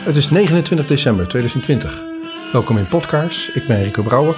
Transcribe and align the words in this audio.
Het 0.00 0.16
is 0.16 0.28
29 0.28 0.86
december 0.86 1.28
2020. 1.28 2.02
Welkom 2.52 2.78
in 2.78 2.88
Podcast. 2.88 3.56
Ik 3.56 3.66
ben 3.66 3.82
Rico 3.82 4.02
Brouwer. 4.02 4.36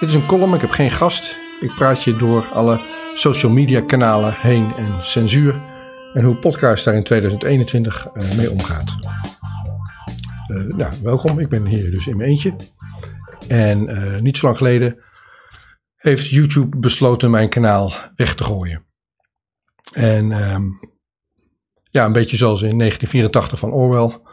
Dit 0.00 0.08
is 0.08 0.14
een 0.14 0.26
column, 0.26 0.54
ik 0.54 0.60
heb 0.60 0.70
geen 0.70 0.90
gast. 0.90 1.36
Ik 1.60 1.74
praat 1.74 2.02
je 2.02 2.16
door 2.16 2.48
alle 2.52 2.80
social 3.14 3.52
media 3.52 3.80
kanalen 3.80 4.34
heen 4.36 4.74
en 4.76 5.04
censuur. 5.04 5.62
En 6.12 6.24
hoe 6.24 6.36
podcast 6.36 6.84
daar 6.84 6.94
in 6.94 7.02
2021 7.02 8.08
uh, 8.12 8.36
mee 8.36 8.50
omgaat. 8.50 8.96
Uh, 10.48 10.74
nou, 10.74 10.92
welkom. 11.02 11.38
Ik 11.38 11.48
ben 11.48 11.66
hier 11.66 11.90
dus 11.90 12.06
in 12.06 12.16
mijn 12.16 12.30
eentje. 12.30 12.56
En 13.48 13.90
uh, 13.90 14.20
niet 14.20 14.36
zo 14.36 14.46
lang 14.46 14.58
geleden 14.58 14.98
heeft 15.96 16.28
YouTube 16.28 16.78
besloten 16.78 17.30
mijn 17.30 17.48
kanaal 17.48 17.92
weg 18.16 18.34
te 18.34 18.44
gooien. 18.44 18.84
En 19.92 20.52
um, 20.52 20.78
ja, 21.90 22.04
een 22.04 22.12
beetje 22.12 22.36
zoals 22.36 22.62
in 22.62 22.78
1984 22.78 23.58
van 23.58 23.72
Orwell. 23.72 24.28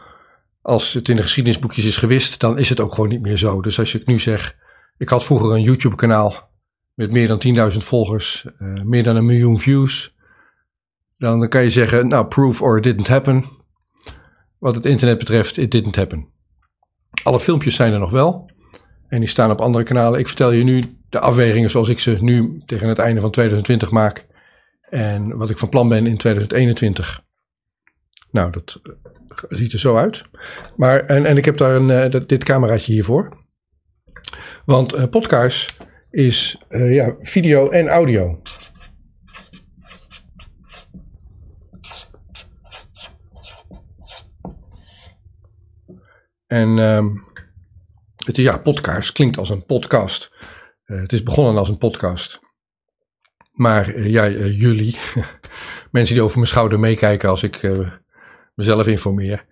Als 0.67 0.93
het 0.93 1.09
in 1.09 1.15
de 1.15 1.21
geschiedenisboekjes 1.21 1.85
is 1.85 1.95
gewist, 1.95 2.39
dan 2.39 2.57
is 2.57 2.69
het 2.69 2.79
ook 2.79 2.93
gewoon 2.93 3.09
niet 3.09 3.21
meer 3.21 3.37
zo. 3.37 3.61
Dus 3.61 3.79
als 3.79 3.95
ik 3.95 4.05
nu 4.05 4.19
zeg, 4.19 4.55
ik 4.97 5.09
had 5.09 5.25
vroeger 5.25 5.51
een 5.51 5.61
YouTube 5.61 5.95
kanaal 5.95 6.49
met 6.93 7.11
meer 7.11 7.27
dan 7.27 7.71
10.000 7.71 7.77
volgers, 7.77 8.45
uh, 8.57 8.83
meer 8.83 9.03
dan 9.03 9.15
een 9.15 9.25
miljoen 9.25 9.59
views. 9.59 10.15
Dan 11.17 11.49
kan 11.49 11.63
je 11.63 11.69
zeggen, 11.69 12.07
nou, 12.07 12.25
proof 12.25 12.61
or 12.61 12.77
it 12.77 12.83
didn't 12.83 13.07
happen. 13.07 13.45
Wat 14.57 14.75
het 14.75 14.85
internet 14.85 15.17
betreft, 15.17 15.57
it 15.57 15.71
didn't 15.71 15.95
happen. 15.95 16.27
Alle 17.23 17.39
filmpjes 17.39 17.75
zijn 17.75 17.93
er 17.93 17.99
nog 17.99 18.11
wel. 18.11 18.51
En 19.07 19.19
die 19.19 19.29
staan 19.29 19.51
op 19.51 19.61
andere 19.61 19.83
kanalen. 19.83 20.19
Ik 20.19 20.27
vertel 20.27 20.51
je 20.51 20.63
nu 20.63 20.83
de 21.09 21.19
afwegingen 21.19 21.69
zoals 21.69 21.89
ik 21.89 21.99
ze 21.99 22.17
nu 22.19 22.61
tegen 22.65 22.87
het 22.87 22.99
einde 22.99 23.21
van 23.21 23.31
2020 23.31 23.91
maak. 23.91 24.25
En 24.89 25.37
wat 25.37 25.49
ik 25.49 25.57
van 25.57 25.69
plan 25.69 25.89
ben 25.89 26.07
in 26.07 26.17
2021. 26.17 27.25
Nou, 28.31 28.51
dat 28.51 28.79
eh, 28.83 28.91
ziet 29.57 29.73
er 29.73 29.79
zo 29.79 29.95
uit. 29.95 30.23
Maar, 30.75 30.99
en, 30.99 31.25
en 31.25 31.37
ik 31.37 31.45
heb 31.45 31.57
daar 31.57 31.75
een, 31.75 32.13
uh, 32.13 32.21
dit 32.27 32.43
cameraatje 32.43 32.93
hiervoor. 32.93 33.45
Want 34.65 34.95
uh, 34.95 35.03
podcast 35.09 35.77
is 36.09 36.57
ja, 36.69 37.15
video 37.19 37.69
en 37.69 37.87
audio. 37.87 38.41
En 46.47 46.77
um, 46.77 47.25
het, 48.25 48.35
ja, 48.35 48.57
podcast 48.57 49.11
klinkt 49.11 49.37
als 49.37 49.49
een 49.49 49.65
podcast. 49.65 50.31
Het 50.83 51.13
is 51.13 51.23
begonnen 51.23 51.57
als 51.57 51.69
een 51.69 51.77
podcast. 51.77 52.39
Maar 53.51 54.07
ja, 54.07 54.29
jullie, 54.29 54.97
mensen 55.91 56.15
die 56.15 56.23
over 56.23 56.37
mijn 56.37 56.49
schouder 56.49 56.79
meekijken 56.79 57.29
als 57.29 57.43
ik 57.43 57.61
mezelf 58.57 58.87
informeer. 58.87 59.45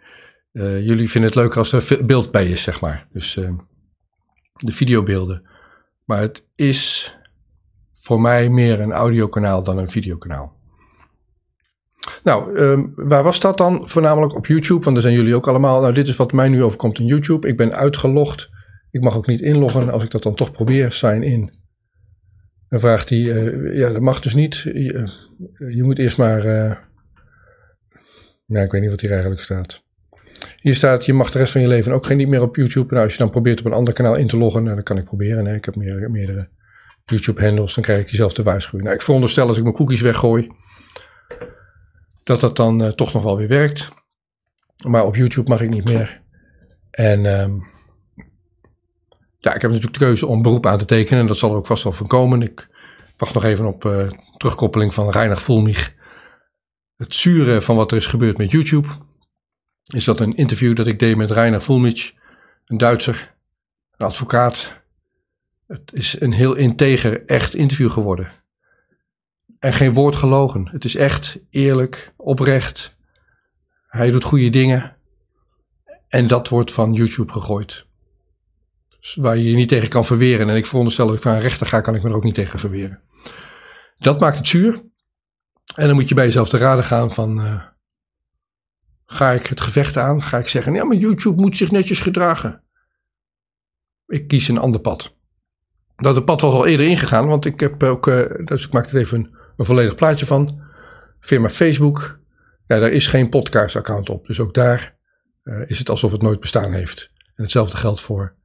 jullie 0.52 1.10
vinden 1.10 1.30
het 1.30 1.40
leuker 1.40 1.58
als 1.58 1.72
er 1.72 2.06
beeld 2.06 2.32
bij 2.32 2.48
is, 2.48 2.64
zeg 2.64 2.82
maar. 2.82 3.08
Dus 3.12 3.38
ehm, 3.38 3.56
de 4.54 4.72
videobeelden. 4.72 5.44
Maar 6.06 6.22
het 6.22 6.44
is 6.56 7.14
voor 8.02 8.22
mij 8.22 8.50
meer 8.50 8.80
een 8.80 8.92
audiokanaal 8.92 9.64
dan 9.64 9.78
een 9.78 9.90
videokanaal. 9.90 10.54
Nou, 12.24 12.58
um, 12.60 12.94
waar 12.96 13.24
was 13.24 13.40
dat 13.40 13.58
dan? 13.58 13.90
Voornamelijk 13.90 14.36
op 14.36 14.46
YouTube, 14.46 14.84
want 14.84 14.96
daar 14.96 15.04
zijn 15.04 15.16
jullie 15.16 15.36
ook 15.36 15.48
allemaal. 15.48 15.82
Nou, 15.82 15.94
dit 15.94 16.08
is 16.08 16.16
wat 16.16 16.34
mij 16.34 16.50
nu 16.50 16.64
overkomt 16.64 17.00
in 17.00 17.06
YouTube. 17.06 17.48
Ik 17.48 17.58
ben 17.58 17.76
uitgelogd. 17.76 18.50
Ik 18.92 19.02
mag 19.02 19.18
ook 19.18 19.28
niet 19.28 19.42
inloggen. 19.42 19.92
Als 19.92 20.04
ik 20.04 20.12
dat 20.12 20.24
dan 20.24 20.36
toch 20.36 20.52
probeer, 20.52 20.92
sign 20.92 21.22
in. 21.22 21.52
Dan 22.70 22.80
vraagt 22.80 23.10
hij, 23.10 23.20
uh, 23.20 23.78
ja, 23.78 23.90
dat 23.92 24.02
mag 24.02 24.20
dus 24.20 24.34
niet. 24.34 24.56
Je, 24.56 25.12
je 25.74 25.84
moet 25.84 26.00
eerst 26.00 26.18
maar. 26.18 26.44
Nou, 28.46 28.66
ik 28.66 28.72
weet 28.72 28.82
niet 28.82 28.90
wat 28.90 29.02
hier 29.02 29.12
eigenlijk 29.12 29.42
staat. 29.42 29.84
Hier 30.62 30.76
staat, 30.76 31.06
je 31.06 31.14
mag 31.14 31.32
de 31.32 31.38
rest 31.38 31.52
van 31.52 31.62
je 31.62 31.68
leven 31.68 31.92
ook 31.92 32.06
geen 32.06 32.18
niet 32.18 32.28
meer 32.28 32.42
op 32.42 32.56
YouTube. 32.56 32.94
Nou, 32.94 33.04
als 33.04 33.14
je 33.14 33.20
dan 33.20 33.30
probeert 33.30 33.60
op 33.60 33.66
een 33.66 33.74
ander 33.74 33.94
kanaal 33.94 34.16
in 34.16 34.28
te 34.28 34.38
loggen, 34.38 34.64
nou, 34.64 34.76
dat 34.76 34.86
kan 34.86 34.98
ik 34.98 35.04
proberen. 35.04 35.44
Nee, 35.44 35.56
ik 35.56 35.66
heb 35.66 35.76
meerdere, 35.76 36.50
YouTube-handles, 37.06 37.74
dan 37.74 37.84
krijg 37.84 38.02
ik 38.02 38.10
jezelf 38.10 38.34
de 38.34 38.44
waarschuwing. 38.44 38.84
Nou, 38.84 38.96
ik 38.96 39.02
veronderstel 39.02 39.48
als 39.48 39.58
ik 39.58 39.64
mijn 39.64 39.76
cookies 39.76 40.02
weggooi, 40.02 40.52
dat 42.24 42.40
dat 42.40 42.56
dan 42.56 42.82
uh, 42.82 42.88
toch 42.88 43.14
nog 43.14 43.24
wel 43.24 43.38
weer 43.38 43.48
werkt. 43.48 43.90
Maar 44.88 45.06
op 45.06 45.16
YouTube 45.16 45.50
mag 45.50 45.62
ik 45.62 45.70
niet 45.70 45.86
meer. 45.86 46.22
En 46.92 47.26
um, 47.26 47.64
ja, 49.38 49.54
ik 49.54 49.62
heb 49.62 49.72
natuurlijk 49.72 50.00
de 50.00 50.06
keuze 50.06 50.26
om 50.26 50.42
beroep 50.42 50.66
aan 50.66 50.78
te 50.78 50.86
tekenen. 50.86 51.20
En 51.20 51.28
dat 51.28 51.38
zal 51.38 51.52
er 51.52 51.58
ook 51.58 51.66
vast 51.66 51.84
wel 51.84 51.94
van 51.94 52.08
komen. 52.08 52.42
Ik 52.42 52.68
wacht 53.18 53.34
nog 53.34 53.44
even 53.44 53.66
op 53.66 53.86
uh, 53.86 54.12
terugkoppeling 54.38 54.94
van 54.94 55.10
Reinhard 55.10 55.42
Volmich. 55.42 55.95
Het 56.96 57.16
zure 57.16 57.62
van 57.62 57.76
wat 57.76 57.92
er 57.92 57.98
is 57.98 58.06
gebeurd 58.06 58.38
met 58.38 58.52
YouTube 58.52 58.88
is 59.86 60.06
dat 60.06 60.20
een 60.20 60.36
interview 60.36 60.76
dat 60.76 60.88
ik 60.88 61.00
deed 61.00 61.16
met 61.16 61.32
Rainer 61.32 61.62
Fulmich, 61.62 62.14
een 62.66 62.78
Duitser, 62.78 63.36
een 63.98 64.06
advocaat. 64.06 64.74
Het 65.68 65.92
is 65.94 66.22
een 66.22 66.32
heel 66.32 66.56
integer, 66.56 67.26
echt 67.26 67.56
interview 67.56 67.92
geworden. 67.92 68.32
En 69.60 69.74
geen 69.74 69.94
woord 69.94 70.16
gelogen. 70.16 70.70
Het 70.72 70.86
is 70.86 70.96
echt 70.96 71.40
eerlijk, 71.50 72.14
oprecht. 72.16 72.98
Hij 73.88 74.12
doet 74.12 74.24
goede 74.24 74.50
dingen. 74.50 74.96
En 76.08 76.28
dat 76.28 76.50
wordt 76.50 76.72
van 76.72 76.94
YouTube 76.94 77.32
gegooid. 77.32 77.86
Dus 79.00 79.16
waar 79.16 79.38
je 79.38 79.50
je 79.50 79.56
niet 79.56 79.70
tegen 79.70 79.90
kan 79.90 80.06
verweren. 80.06 80.50
En 80.50 80.56
ik 80.56 80.66
veronderstel 80.66 81.08
dat 81.08 81.16
ik 81.16 81.22
van 81.22 81.34
een 81.34 81.42
rechter 81.42 81.68
ga, 81.68 81.82
kan 81.82 81.96
ik 81.96 82.04
me 82.04 82.10
er 82.10 82.16
ook 82.16 82.24
niet 82.24 82.36
tegen 82.36 82.60
verweren. 82.60 83.02
Dat 83.98 84.20
maakt 84.20 84.38
het 84.38 84.48
zuur. 84.48 84.84
En 85.76 85.88
dan 85.88 85.96
moet 85.96 86.10
je 86.10 86.16
bij 86.16 86.26
jezelf 86.26 86.50
te 86.50 86.58
raden 86.58 86.84
gaan 86.84 87.14
van... 87.14 87.40
Uh, 87.40 87.64
Ga 89.06 89.32
ik 89.32 89.48
het 89.48 89.62
gevecht 89.62 89.98
aan? 89.98 90.24
Ga 90.24 90.38
ik 90.38 90.48
zeggen, 90.48 90.74
ja, 90.74 90.84
maar 90.84 90.98
YouTube 90.98 91.42
moet 91.42 91.58
zich 91.58 91.72
netjes 91.72 92.00
gedragen? 92.00 92.64
Ik 94.08 94.28
kies 94.28 94.48
een 94.48 94.58
ander 94.58 94.82
pad. 94.82 95.16
Dat 95.96 96.26
pad 96.26 96.42
was 96.42 96.54
al 96.54 96.66
eerder 96.66 96.86
ingegaan, 96.86 97.28
want 97.28 97.46
ik 97.46 97.60
heb 97.60 97.84
ook, 97.84 98.08
uh, 98.08 98.46
dus 98.46 98.66
ik 98.66 98.74
maak 98.74 98.90
er 98.90 98.98
even 98.98 99.18
een, 99.18 99.36
een, 99.56 99.66
volledig 99.66 99.96
plaatje 99.96 100.26
van. 100.26 100.64
Firma 101.20 101.50
Facebook, 101.50 102.20
ja, 102.66 102.80
daar 102.80 102.92
is 102.92 103.08
geen 103.08 103.30
podcast-account 103.30 104.10
op. 104.10 104.28
Dus 104.28 104.40
ook 104.40 104.54
daar 104.54 104.98
uh, 105.44 105.70
is 105.70 105.80
het 105.80 105.90
alsof 105.90 106.12
het 106.12 106.22
nooit 106.22 106.40
bestaan 106.40 106.74
heeft. 106.74 107.12
En 107.36 107.44
hetzelfde 107.44 107.78
geldt 107.78 108.02
voor 108.02 108.36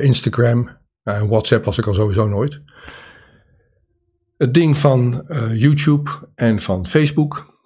Instagram. 0.00 0.78
en 1.02 1.28
WhatsApp 1.28 1.64
was 1.64 1.78
ik 1.78 1.86
al 1.86 1.94
sowieso 1.94 2.28
nooit. 2.28 2.60
Het 4.36 4.54
ding 4.54 4.78
van 4.78 5.26
YouTube 5.52 6.10
en 6.34 6.60
van 6.60 6.86
Facebook 6.86 7.58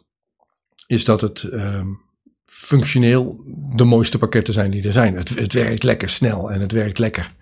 is 0.86 1.04
dat 1.04 1.20
het 1.20 1.42
ehm, 1.42 1.88
functioneel 2.44 3.40
de 3.74 3.84
mooiste 3.84 4.18
pakketten 4.18 4.54
zijn 4.54 4.70
die 4.70 4.82
er 4.82 4.92
zijn. 4.92 5.16
Het, 5.16 5.28
het 5.28 5.52
werkt 5.52 5.82
lekker 5.82 6.08
snel 6.08 6.50
en 6.50 6.60
het 6.60 6.72
werkt 6.72 6.98
lekker. 6.98 7.36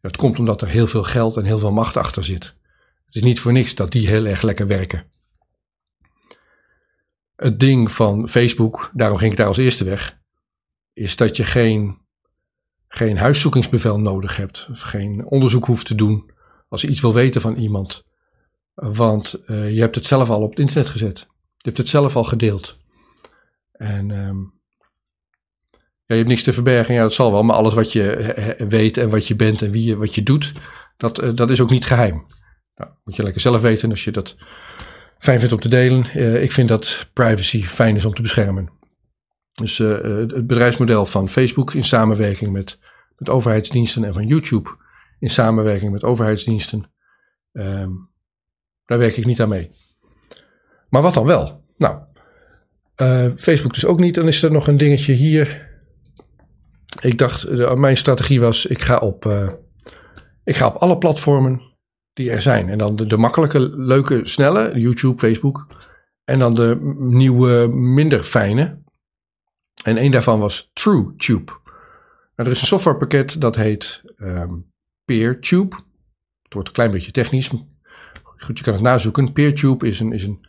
Dat 0.00 0.16
komt 0.16 0.38
omdat 0.38 0.62
er 0.62 0.68
heel 0.68 0.86
veel 0.86 1.02
geld 1.02 1.36
en 1.36 1.44
heel 1.44 1.58
veel 1.58 1.72
macht 1.72 1.96
achter 1.96 2.24
zit. 2.24 2.44
Het 3.06 3.14
is 3.14 3.22
niet 3.22 3.40
voor 3.40 3.52
niks 3.52 3.74
dat 3.74 3.92
die 3.92 4.08
heel 4.08 4.26
erg 4.26 4.42
lekker 4.42 4.66
werken. 4.66 5.04
Het 7.36 7.60
ding 7.60 7.92
van 7.92 8.28
Facebook, 8.28 8.90
daarom 8.92 9.18
ging 9.18 9.30
ik 9.30 9.38
daar 9.38 9.46
als 9.46 9.56
eerste 9.56 9.84
weg, 9.84 10.18
is 10.92 11.16
dat 11.16 11.36
je 11.36 11.44
geen, 11.44 11.98
geen 12.88 13.18
huiszoekingsbevel 13.18 14.00
nodig 14.00 14.36
hebt. 14.36 14.68
Of 14.70 14.80
geen 14.80 15.24
onderzoek 15.24 15.66
hoeft 15.66 15.86
te 15.86 15.94
doen 15.94 16.30
als 16.68 16.80
je 16.80 16.88
iets 16.88 17.00
wil 17.00 17.14
weten 17.14 17.40
van 17.40 17.56
iemand. 17.56 18.04
Want 18.76 19.42
uh, 19.46 19.74
je 19.74 19.80
hebt 19.80 19.94
het 19.94 20.06
zelf 20.06 20.30
al 20.30 20.42
op 20.42 20.50
het 20.50 20.58
internet 20.58 20.88
gezet. 20.88 21.18
Je 21.56 21.62
hebt 21.62 21.78
het 21.78 21.88
zelf 21.88 22.16
al 22.16 22.24
gedeeld. 22.24 22.78
En 23.72 24.10
um, 24.10 24.54
ja, 25.74 26.14
je 26.14 26.14
hebt 26.14 26.28
niks 26.28 26.42
te 26.42 26.52
verbergen, 26.52 26.94
ja, 26.94 27.02
dat 27.02 27.12
zal 27.12 27.32
wel. 27.32 27.42
Maar 27.42 27.56
alles 27.56 27.74
wat 27.74 27.92
je 27.92 28.64
weet 28.68 28.98
en 28.98 29.10
wat 29.10 29.26
je 29.26 29.36
bent 29.36 29.62
en 29.62 29.70
wie 29.70 29.84
je, 29.84 29.96
wat 29.96 30.14
je 30.14 30.22
doet, 30.22 30.52
dat, 30.96 31.22
uh, 31.22 31.34
dat 31.34 31.50
is 31.50 31.60
ook 31.60 31.70
niet 31.70 31.86
geheim. 31.86 32.26
Nou, 32.74 32.90
moet 33.04 33.16
je 33.16 33.22
lekker 33.22 33.40
zelf 33.40 33.60
weten 33.60 33.90
als 33.90 34.04
je 34.04 34.10
dat 34.10 34.36
fijn 35.18 35.38
vindt 35.38 35.54
om 35.54 35.60
te 35.60 35.68
delen. 35.68 36.06
Uh, 36.14 36.42
ik 36.42 36.52
vind 36.52 36.68
dat 36.68 37.08
privacy 37.12 37.62
fijn 37.62 37.96
is 37.96 38.04
om 38.04 38.14
te 38.14 38.22
beschermen. 38.22 38.72
Dus 39.52 39.78
het 39.78 40.46
bedrijfsmodel 40.46 41.06
van 41.06 41.30
Facebook 41.30 41.74
in 41.74 41.84
samenwerking 41.84 42.52
met, 42.52 42.78
met 43.16 43.28
overheidsdiensten 43.28 44.04
en 44.04 44.14
van 44.14 44.26
YouTube 44.26 44.70
in 45.18 45.30
samenwerking 45.30 45.92
met 45.92 46.02
overheidsdiensten, 46.02 46.90
um, 47.52 48.14
daar 48.86 48.98
werk 48.98 49.16
ik 49.16 49.26
niet 49.26 49.40
aan 49.40 49.48
mee. 49.48 49.70
Maar 50.88 51.02
wat 51.02 51.14
dan 51.14 51.26
wel? 51.26 51.64
Nou, 51.76 51.98
uh, 52.96 53.26
Facebook 53.36 53.74
dus 53.74 53.86
ook 53.86 54.00
niet. 54.00 54.14
Dan 54.14 54.26
is 54.26 54.42
er 54.42 54.52
nog 54.52 54.66
een 54.66 54.76
dingetje 54.76 55.12
hier. 55.12 55.74
Ik 57.00 57.18
dacht, 57.18 57.50
mijn 57.74 57.96
strategie 57.96 58.40
was, 58.40 58.66
ik 58.66 58.82
ga 58.82 58.98
op, 58.98 59.24
uh, 59.24 59.48
ik 60.44 60.56
ga 60.56 60.66
op 60.66 60.74
alle 60.74 60.98
platformen 60.98 61.60
die 62.12 62.30
er 62.30 62.42
zijn. 62.42 62.68
En 62.68 62.78
dan 62.78 62.96
de, 62.96 63.16
makkelijke, 63.16 63.60
leuke, 63.76 64.20
snelle, 64.24 64.78
YouTube, 64.78 65.18
Facebook. 65.18 65.66
En 66.24 66.38
dan 66.38 66.54
de 66.54 66.94
nieuwe, 66.98 67.68
minder 67.68 68.22
fijne. 68.22 68.82
En 69.84 70.02
een 70.02 70.10
daarvan 70.10 70.40
was 70.40 70.70
TrueTube. 70.72 71.52
Nou, 72.36 72.48
er 72.48 72.50
is 72.50 72.60
een 72.60 72.66
softwarepakket 72.66 73.40
dat 73.40 73.56
heet 73.56 74.02
um, 74.18 74.72
PeerTube. 75.04 75.76
Het 76.42 76.54
wordt 76.54 76.68
een 76.68 76.74
klein 76.74 76.90
beetje 76.90 77.10
technisch. 77.10 77.50
Goed, 78.38 78.58
je 78.58 78.64
kan 78.64 78.72
het 78.72 78.82
nazoeken. 78.82 79.32
PeerTube 79.32 79.88
is 79.88 80.00
een, 80.00 80.12
is 80.12 80.24
een 80.24 80.46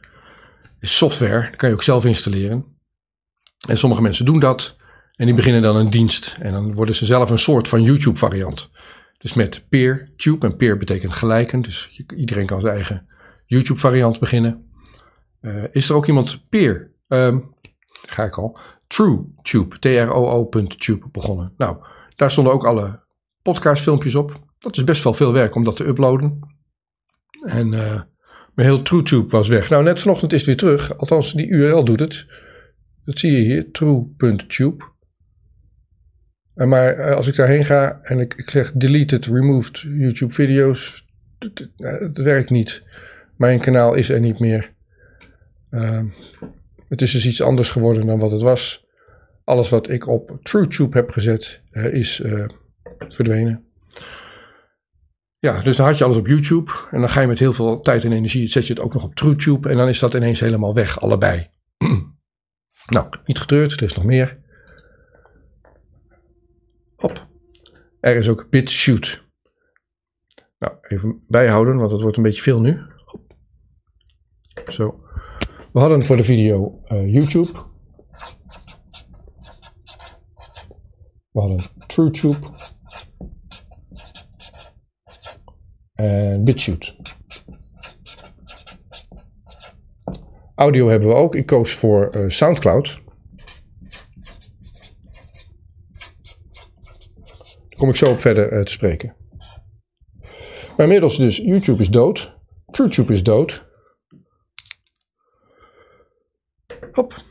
is 0.79 0.97
software. 0.97 1.41
Dat 1.41 1.55
kan 1.55 1.69
je 1.69 1.75
ook 1.75 1.83
zelf 1.83 2.05
installeren. 2.05 2.65
En 3.67 3.77
sommige 3.77 4.01
mensen 4.01 4.25
doen 4.25 4.39
dat. 4.39 4.75
En 5.15 5.25
die 5.25 5.35
beginnen 5.35 5.61
dan 5.61 5.75
een 5.75 5.89
dienst. 5.89 6.37
En 6.39 6.51
dan 6.51 6.73
worden 6.73 6.95
ze 6.95 7.05
zelf 7.05 7.29
een 7.29 7.39
soort 7.39 7.67
van 7.67 7.83
YouTube 7.83 8.17
variant. 8.17 8.69
Dus 9.17 9.33
met 9.33 9.65
PeerTube. 9.69 10.47
En 10.47 10.55
peer 10.55 10.77
betekent 10.77 11.13
gelijken. 11.13 11.61
Dus 11.61 12.03
iedereen 12.15 12.45
kan 12.45 12.61
zijn 12.61 12.73
eigen 12.73 13.07
YouTube 13.45 13.79
variant 13.79 14.19
beginnen. 14.19 14.71
Uh, 15.41 15.63
is 15.71 15.89
er 15.89 15.95
ook 15.95 16.07
iemand 16.07 16.49
peer? 16.49 16.91
Um, 17.07 17.55
ga 18.07 18.23
ik 18.23 18.37
al. 18.37 18.59
TrueTube. 18.87 19.79
T-R-O-O.tube 19.79 21.07
begonnen. 21.11 21.53
Nou, 21.57 21.77
daar 22.15 22.31
stonden 22.31 22.53
ook 22.53 22.65
alle 22.65 23.03
podcastfilmpjes 23.41 24.15
op. 24.15 24.39
Dat 24.59 24.77
is 24.77 24.83
best 24.83 25.03
wel 25.03 25.13
veel 25.13 25.33
werk 25.33 25.55
om 25.55 25.63
dat 25.63 25.75
te 25.75 25.87
uploaden. 25.87 26.56
En 27.45 27.73
uh, 27.73 28.01
mijn 28.53 28.67
heel 28.67 28.81
TrueTube 28.81 29.29
was 29.29 29.47
weg. 29.47 29.69
Nou, 29.69 29.83
net 29.83 29.99
vanochtend 29.99 30.33
is 30.33 30.37
het 30.37 30.47
weer 30.47 30.57
terug. 30.57 30.97
Althans, 30.97 31.33
die 31.33 31.47
URL 31.47 31.83
doet 31.83 31.99
het. 31.99 32.25
Dat 33.05 33.19
zie 33.19 33.31
je 33.31 33.37
hier. 33.37 33.71
True.tube. 33.71 34.83
Maar 36.53 36.93
eh, 36.93 37.15
als 37.15 37.27
ik 37.27 37.35
daarheen 37.35 37.65
ga 37.65 37.99
en 38.01 38.19
ik, 38.19 38.33
ik 38.33 38.49
zeg 38.49 38.71
deleted, 38.71 39.25
removed 39.25 39.79
YouTube 39.79 40.33
video's, 40.33 41.05
dat, 41.39 41.67
dat, 41.75 42.17
werkt 42.23 42.49
niet. 42.49 42.83
Mijn 43.35 43.59
kanaal 43.59 43.93
is 43.93 44.09
er 44.09 44.19
niet 44.19 44.39
meer. 44.39 44.73
Uh, 45.69 46.03
het 46.87 47.01
is 47.01 47.11
dus 47.11 47.25
iets 47.25 47.41
anders 47.41 47.69
geworden 47.69 48.05
dan 48.05 48.19
wat 48.19 48.31
het 48.31 48.41
was. 48.41 48.85
Alles 49.43 49.69
wat 49.69 49.89
ik 49.89 50.07
op 50.07 50.39
TrueTube 50.43 50.97
heb 50.97 51.09
gezet 51.09 51.61
is 51.71 52.21
verdwenen. 53.09 53.63
Ja, 55.39 55.61
dus 55.61 55.75
dan 55.75 55.85
had 55.85 55.97
je 55.97 56.03
alles 56.03 56.17
op 56.17 56.27
YouTube. 56.27 56.71
En 56.91 56.99
dan 56.99 57.09
ga 57.09 57.21
je 57.21 57.27
met 57.27 57.39
heel 57.39 57.53
veel 57.53 57.79
tijd 57.79 58.03
en 58.03 58.11
energie, 58.11 58.47
zet 58.47 58.67
je 58.67 58.73
het 58.73 58.81
ook 58.81 58.93
nog 58.93 59.03
op 59.03 59.15
TrueTube. 59.15 59.69
En 59.69 59.77
dan 59.77 59.87
is 59.87 59.99
dat 59.99 60.13
ineens 60.13 60.39
helemaal 60.39 60.73
weg, 60.73 60.99
allebei. 60.99 61.49
nou, 62.95 63.09
niet 63.25 63.39
getreurd, 63.39 63.71
er 63.71 63.83
is 63.83 63.93
nog 63.93 64.03
meer. 64.03 64.39
Hop. 66.95 67.27
Er 67.99 68.15
is 68.15 68.29
ook 68.29 68.49
BitShoot. 68.49 69.25
Nou, 70.59 70.73
even 70.81 71.23
bijhouden, 71.27 71.77
want 71.77 71.91
het 71.91 72.01
wordt 72.01 72.17
een 72.17 72.23
beetje 72.23 72.41
veel 72.41 72.61
nu. 72.61 72.81
Hop. 73.05 73.35
Zo. 74.67 74.95
We 75.73 75.79
hadden 75.79 76.05
voor 76.05 76.17
de 76.17 76.23
video 76.23 76.81
uh, 76.87 77.13
YouTube. 77.13 77.51
We 81.31 81.39
hadden 81.39 81.59
TrueTube. 81.87 82.37
En 85.93 86.43
BitShoot. 86.43 86.95
Audio 90.55 90.87
hebben 90.87 91.09
we 91.09 91.15
ook. 91.15 91.35
Ik 91.35 91.45
koos 91.45 91.71
voor 91.71 92.15
uh, 92.15 92.29
SoundCloud. 92.29 93.01
Daar 97.69 97.77
kom 97.77 97.89
ik 97.89 97.95
zo 97.95 98.11
op 98.11 98.19
verder 98.19 98.53
uh, 98.53 98.63
te 98.63 98.71
spreken. 98.71 99.15
Maar 100.77 100.85
inmiddels 100.85 101.17
dus, 101.17 101.37
YouTube 101.37 101.81
is 101.81 101.89
dood. 101.89 102.35
TrueTube 102.65 103.13
is 103.13 103.23
dood. 103.23 103.65
Hop. 106.91 107.23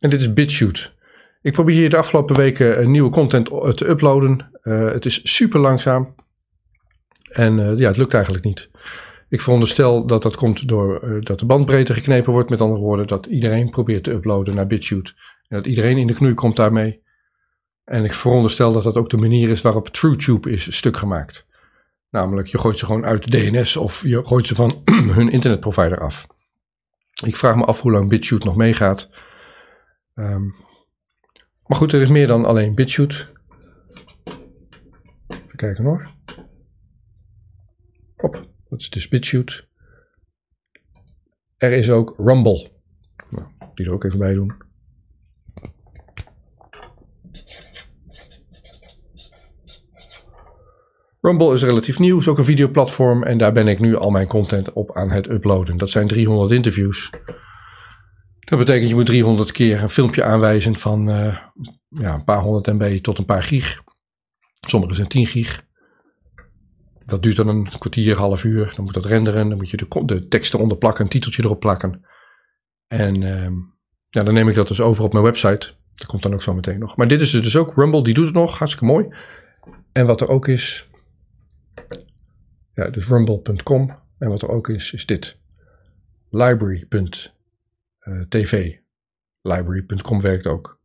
En 0.00 0.10
dit 0.10 0.20
is 0.20 0.32
BitShoot. 0.32 0.94
Ik 1.42 1.52
probeer 1.52 1.74
hier 1.74 1.90
de 1.90 1.96
afgelopen 1.96 2.36
weken 2.36 2.90
nieuwe 2.90 3.10
content 3.10 3.46
te 3.76 3.88
uploaden. 3.88 4.50
Het 4.60 5.06
is 5.06 5.34
super 5.36 5.60
langzaam. 5.60 6.14
En 7.34 7.58
uh, 7.58 7.78
ja, 7.78 7.88
het 7.88 7.96
lukt 7.96 8.14
eigenlijk 8.14 8.44
niet. 8.44 8.70
Ik 9.28 9.40
veronderstel 9.40 10.06
dat 10.06 10.22
dat 10.22 10.36
komt 10.36 10.68
door 10.68 11.04
uh, 11.04 11.24
dat 11.24 11.38
de 11.38 11.46
bandbreedte 11.46 11.94
geknepen 11.94 12.32
wordt. 12.32 12.50
Met 12.50 12.60
andere 12.60 12.80
woorden, 12.80 13.06
dat 13.06 13.26
iedereen 13.26 13.70
probeert 13.70 14.04
te 14.04 14.12
uploaden 14.12 14.54
naar 14.54 14.66
BitChute. 14.66 15.12
En 15.48 15.56
dat 15.56 15.66
iedereen 15.66 15.98
in 15.98 16.06
de 16.06 16.14
knoei 16.14 16.34
komt 16.34 16.56
daarmee. 16.56 17.02
En 17.84 18.04
ik 18.04 18.14
veronderstel 18.14 18.72
dat 18.72 18.82
dat 18.82 18.96
ook 18.96 19.10
de 19.10 19.16
manier 19.16 19.48
is 19.48 19.62
waarop 19.62 19.88
TrueTube 19.88 20.50
is 20.50 20.76
stuk 20.76 20.96
gemaakt. 20.96 21.46
Namelijk, 22.10 22.48
je 22.48 22.58
gooit 22.58 22.78
ze 22.78 22.86
gewoon 22.86 23.04
uit 23.04 23.30
DNS 23.30 23.76
of 23.76 24.02
je 24.02 24.24
gooit 24.24 24.46
ze 24.46 24.54
van 24.54 24.82
hun 25.18 25.30
internetprovider 25.30 26.00
af. 26.00 26.26
Ik 27.24 27.36
vraag 27.36 27.56
me 27.56 27.64
af 27.64 27.80
hoe 27.80 27.92
lang 27.92 28.08
BitChute 28.08 28.46
nog 28.46 28.56
meegaat. 28.56 29.08
Um, 30.14 30.54
maar 31.66 31.78
goed, 31.78 31.92
er 31.92 32.00
is 32.00 32.08
meer 32.08 32.26
dan 32.26 32.44
alleen 32.44 32.74
BitChute. 32.74 33.26
Even 35.28 35.56
kijken 35.56 35.84
hoor. 35.84 36.12
Hop, 38.16 38.48
dat 38.68 38.80
is 38.80 38.90
dus 38.90 39.08
BitChute. 39.08 39.64
Er 41.56 41.72
is 41.72 41.90
ook 41.90 42.14
Rumble. 42.16 42.70
Nou, 43.30 43.46
die 43.74 43.86
er 43.86 43.92
ook 43.92 44.04
even 44.04 44.18
bij 44.18 44.34
doen. 44.34 44.54
Rumble 51.20 51.54
is 51.54 51.62
relatief 51.62 51.98
nieuw, 51.98 52.18
is 52.18 52.28
ook 52.28 52.38
een 52.38 52.44
videoplatform 52.44 53.22
en 53.22 53.38
daar 53.38 53.52
ben 53.52 53.68
ik 53.68 53.78
nu 53.78 53.96
al 53.96 54.10
mijn 54.10 54.26
content 54.26 54.72
op 54.72 54.96
aan 54.96 55.10
het 55.10 55.30
uploaden. 55.30 55.76
Dat 55.76 55.90
zijn 55.90 56.08
300 56.08 56.52
interviews. 56.52 57.10
Dat 58.40 58.58
betekent 58.58 58.88
je 58.88 58.94
moet 58.94 59.06
300 59.06 59.52
keer 59.52 59.82
een 59.82 59.90
filmpje 59.90 60.24
aanwijzen 60.24 60.76
van 60.76 61.08
uh, 61.08 61.38
ja, 61.88 62.14
een 62.14 62.24
paar 62.24 62.40
honderd 62.40 62.66
MB 62.78 63.02
tot 63.02 63.18
een 63.18 63.24
paar 63.24 63.42
gig. 63.42 63.82
Sommige 64.66 64.94
zijn 64.94 65.08
10 65.08 65.26
gig. 65.26 65.66
Dat 67.06 67.22
duurt 67.22 67.36
dan 67.36 67.48
een 67.48 67.78
kwartier, 67.78 68.16
half 68.16 68.44
uur. 68.44 68.72
Dan 68.76 68.84
moet 68.84 68.94
dat 68.94 69.04
renderen. 69.04 69.48
Dan 69.48 69.58
moet 69.58 69.70
je 69.70 69.76
de, 69.76 70.04
de 70.04 70.28
tekst 70.28 70.54
eronder 70.54 70.76
plakken, 70.76 71.04
een 71.04 71.10
titeltje 71.10 71.42
erop 71.42 71.60
plakken. 71.60 72.04
En 72.86 73.20
uh, 73.22 73.50
ja, 74.08 74.22
dan 74.22 74.34
neem 74.34 74.48
ik 74.48 74.54
dat 74.54 74.68
dus 74.68 74.80
over 74.80 75.04
op 75.04 75.12
mijn 75.12 75.24
website. 75.24 75.72
Dat 75.94 76.06
komt 76.06 76.22
dan 76.22 76.34
ook 76.34 76.42
zo 76.42 76.54
meteen 76.54 76.78
nog. 76.78 76.96
Maar 76.96 77.08
dit 77.08 77.20
is 77.20 77.30
dus 77.30 77.56
ook 77.56 77.76
Rumble, 77.76 78.04
die 78.04 78.14
doet 78.14 78.24
het 78.24 78.34
nog. 78.34 78.58
Hartstikke 78.58 78.86
mooi. 78.86 79.14
En 79.92 80.06
wat 80.06 80.20
er 80.20 80.28
ook 80.28 80.48
is, 80.48 80.88
ja, 82.72 82.90
dus 82.90 83.06
rumble.com. 83.06 83.98
En 84.18 84.28
wat 84.28 84.42
er 84.42 84.48
ook 84.48 84.68
is, 84.68 84.92
is 84.92 85.06
dit. 85.06 85.38
Library.tv. 86.30 87.12
Library.com 89.42 90.20
werkt 90.20 90.46
ook. 90.46 90.80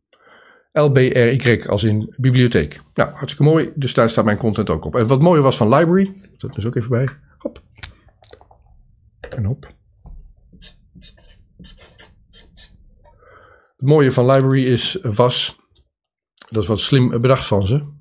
LBRY 0.72 1.64
als 1.66 1.84
in 1.84 2.14
bibliotheek. 2.16 2.80
Nou, 2.94 3.10
hartstikke 3.10 3.42
mooi. 3.42 3.72
Dus 3.74 3.94
daar 3.94 4.10
staat 4.10 4.24
mijn 4.24 4.36
content 4.36 4.70
ook 4.70 4.84
op. 4.84 4.96
En 4.96 5.06
wat 5.06 5.20
mooier 5.20 5.42
was 5.42 5.56
van 5.56 5.68
Library, 5.68 6.12
dat 6.38 6.56
is 6.56 6.66
ook 6.66 6.74
even 6.74 6.90
bij. 6.90 7.08
Hop. 7.38 7.62
En 9.20 9.44
hop. 9.44 9.72
Het 13.76 13.88
mooie 13.88 14.12
van 14.12 14.26
Library 14.26 14.64
is, 14.64 14.98
was, 15.02 15.58
dat 16.48 16.62
is 16.62 16.68
wat 16.68 16.80
slim 16.80 17.20
bedacht 17.20 17.46
van 17.46 17.66
ze 17.66 17.98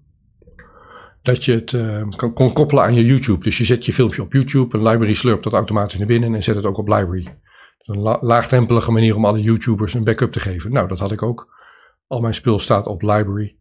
dat 1.22 1.46
je 1.46 1.52
het 1.52 1.72
uh, 1.72 2.10
kan, 2.10 2.34
kon 2.34 2.54
koppelen 2.54 2.84
aan 2.84 2.94
je 2.94 3.06
YouTube. 3.06 3.44
Dus 3.44 3.58
je 3.58 3.66
zet 3.66 3.86
je 3.86 3.94
filmpje 3.94 4.22
op 4.22 4.34
YouTube, 4.34 4.78
een 4.78 4.84
library 4.84 5.14
slurpt 5.14 5.44
dat 5.44 5.54
automatisch 5.54 5.98
naar 5.98 6.08
binnen 6.08 6.36
en 6.36 6.44
zet 6.44 6.56
het 6.56 6.66
ook 6.66 6.78
op 6.78 6.88
library. 6.88 7.38
een 7.78 8.00
la 8.00 8.18
laagdrempelige 8.22 8.92
manier 8.92 9.16
om 9.16 9.26
alle 9.26 9.42
YouTubers 9.42 9.94
een 9.94 10.04
backup 10.04 10.32
te 10.32 10.40
geven. 10.40 10.72
Nou, 10.72 10.88
dat 10.88 11.00
had 11.00 11.12
ik 11.12 11.22
ook. 11.22 11.59
Al 12.10 12.22
mijn 12.22 12.34
spul 12.34 12.60
staat 12.60 12.86
op 12.86 13.02
library. 13.02 13.56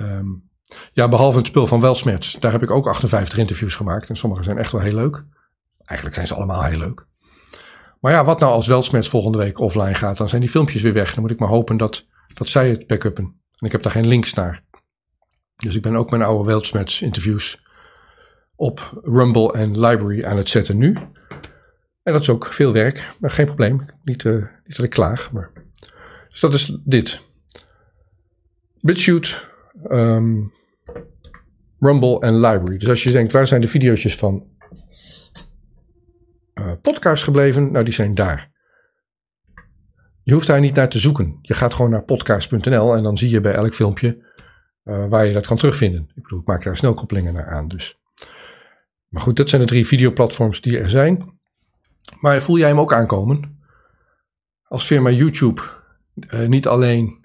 Um, 0.00 0.50
ja, 0.92 1.08
behalve 1.08 1.38
het 1.38 1.46
spul 1.46 1.66
van 1.66 1.80
Welsmets. 1.80 2.32
Daar 2.40 2.52
heb 2.52 2.62
ik 2.62 2.70
ook 2.70 2.86
58 2.86 3.38
interviews 3.38 3.74
gemaakt. 3.74 4.08
En 4.08 4.16
sommige 4.16 4.42
zijn 4.42 4.58
echt 4.58 4.72
wel 4.72 4.80
heel 4.80 4.94
leuk. 4.94 5.24
Eigenlijk 5.84 6.14
zijn 6.14 6.26
ze 6.26 6.34
allemaal 6.34 6.62
heel 6.62 6.78
leuk. 6.78 7.06
Maar 8.00 8.12
ja, 8.12 8.24
wat 8.24 8.40
nou 8.40 8.52
als 8.52 8.66
Welsmets 8.66 9.08
volgende 9.08 9.38
week 9.38 9.58
offline 9.58 9.94
gaat? 9.94 10.16
Dan 10.16 10.28
zijn 10.28 10.40
die 10.40 10.50
filmpjes 10.50 10.82
weer 10.82 10.92
weg. 10.92 11.14
Dan 11.14 11.22
moet 11.22 11.30
ik 11.30 11.38
maar 11.38 11.48
hopen 11.48 11.76
dat, 11.76 12.06
dat 12.34 12.48
zij 12.48 12.68
het 12.68 12.86
backuppen. 12.86 13.24
En 13.58 13.66
ik 13.66 13.72
heb 13.72 13.82
daar 13.82 13.92
geen 13.92 14.06
links 14.06 14.34
naar. 14.34 14.64
Dus 15.56 15.74
ik 15.74 15.82
ben 15.82 15.96
ook 15.96 16.10
mijn 16.10 16.22
oude 16.22 16.44
Weltschmerz 16.44 17.00
interviews 17.00 17.62
op 18.56 19.00
Rumble 19.02 19.52
en 19.52 19.80
Library 19.80 20.24
aan 20.24 20.36
het 20.36 20.48
zetten 20.48 20.76
nu. 20.76 20.98
En 22.02 22.12
dat 22.12 22.22
is 22.22 22.30
ook 22.30 22.52
veel 22.52 22.72
werk, 22.72 23.14
maar 23.20 23.30
geen 23.30 23.46
probleem. 23.46 23.84
Niet, 24.04 24.24
uh, 24.24 24.44
niet 24.64 24.76
dat 24.76 24.84
ik 24.84 24.90
klaag. 24.90 25.32
Maar... 25.32 25.50
Dus 26.30 26.40
dat 26.40 26.54
is 26.54 26.78
dit. 26.84 27.20
BitChute, 28.84 29.42
um, 29.90 30.52
Rumble 31.78 32.20
en 32.20 32.34
Library. 32.34 32.78
Dus 32.78 32.88
als 32.88 33.02
je 33.02 33.12
denkt, 33.12 33.32
waar 33.32 33.46
zijn 33.46 33.60
de 33.60 33.66
video's 33.66 34.16
van 34.16 34.46
uh, 36.54 36.72
podcast 36.82 37.24
gebleven? 37.24 37.72
Nou, 37.72 37.84
die 37.84 37.94
zijn 37.94 38.14
daar. 38.14 38.50
Je 40.22 40.32
hoeft 40.32 40.46
daar 40.46 40.60
niet 40.60 40.74
naar 40.74 40.88
te 40.88 40.98
zoeken. 40.98 41.38
Je 41.42 41.54
gaat 41.54 41.74
gewoon 41.74 41.90
naar 41.90 42.02
podcast.nl 42.02 42.96
en 42.96 43.02
dan 43.02 43.18
zie 43.18 43.30
je 43.30 43.40
bij 43.40 43.52
elk 43.52 43.74
filmpje 43.74 44.24
uh, 44.84 45.08
waar 45.08 45.26
je 45.26 45.32
dat 45.32 45.46
kan 45.46 45.56
terugvinden. 45.56 46.10
Ik 46.14 46.22
bedoel, 46.22 46.40
ik 46.40 46.46
maak 46.46 46.64
daar 46.64 46.76
snelkoppelingen 46.76 47.34
naar 47.34 47.46
aan. 47.46 47.68
Dus. 47.68 47.98
Maar 49.08 49.22
goed, 49.22 49.36
dat 49.36 49.48
zijn 49.48 49.60
de 49.60 49.66
drie 49.66 49.86
videoplatforms 49.86 50.60
die 50.60 50.78
er 50.78 50.90
zijn. 50.90 51.38
Maar 52.20 52.42
voel 52.42 52.58
jij 52.58 52.68
hem 52.68 52.80
ook 52.80 52.92
aankomen? 52.92 53.58
Als 54.62 54.86
firma 54.86 55.10
YouTube 55.10 55.62
uh, 56.16 56.46
niet 56.46 56.66
alleen 56.66 57.23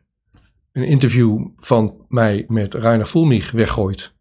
een 0.81 0.87
interview 0.87 1.47
van 1.57 2.05
mij 2.07 2.45
met 2.47 2.73
Rainer 2.73 3.07
Voelmich 3.07 3.51
weggooit, 3.51 4.13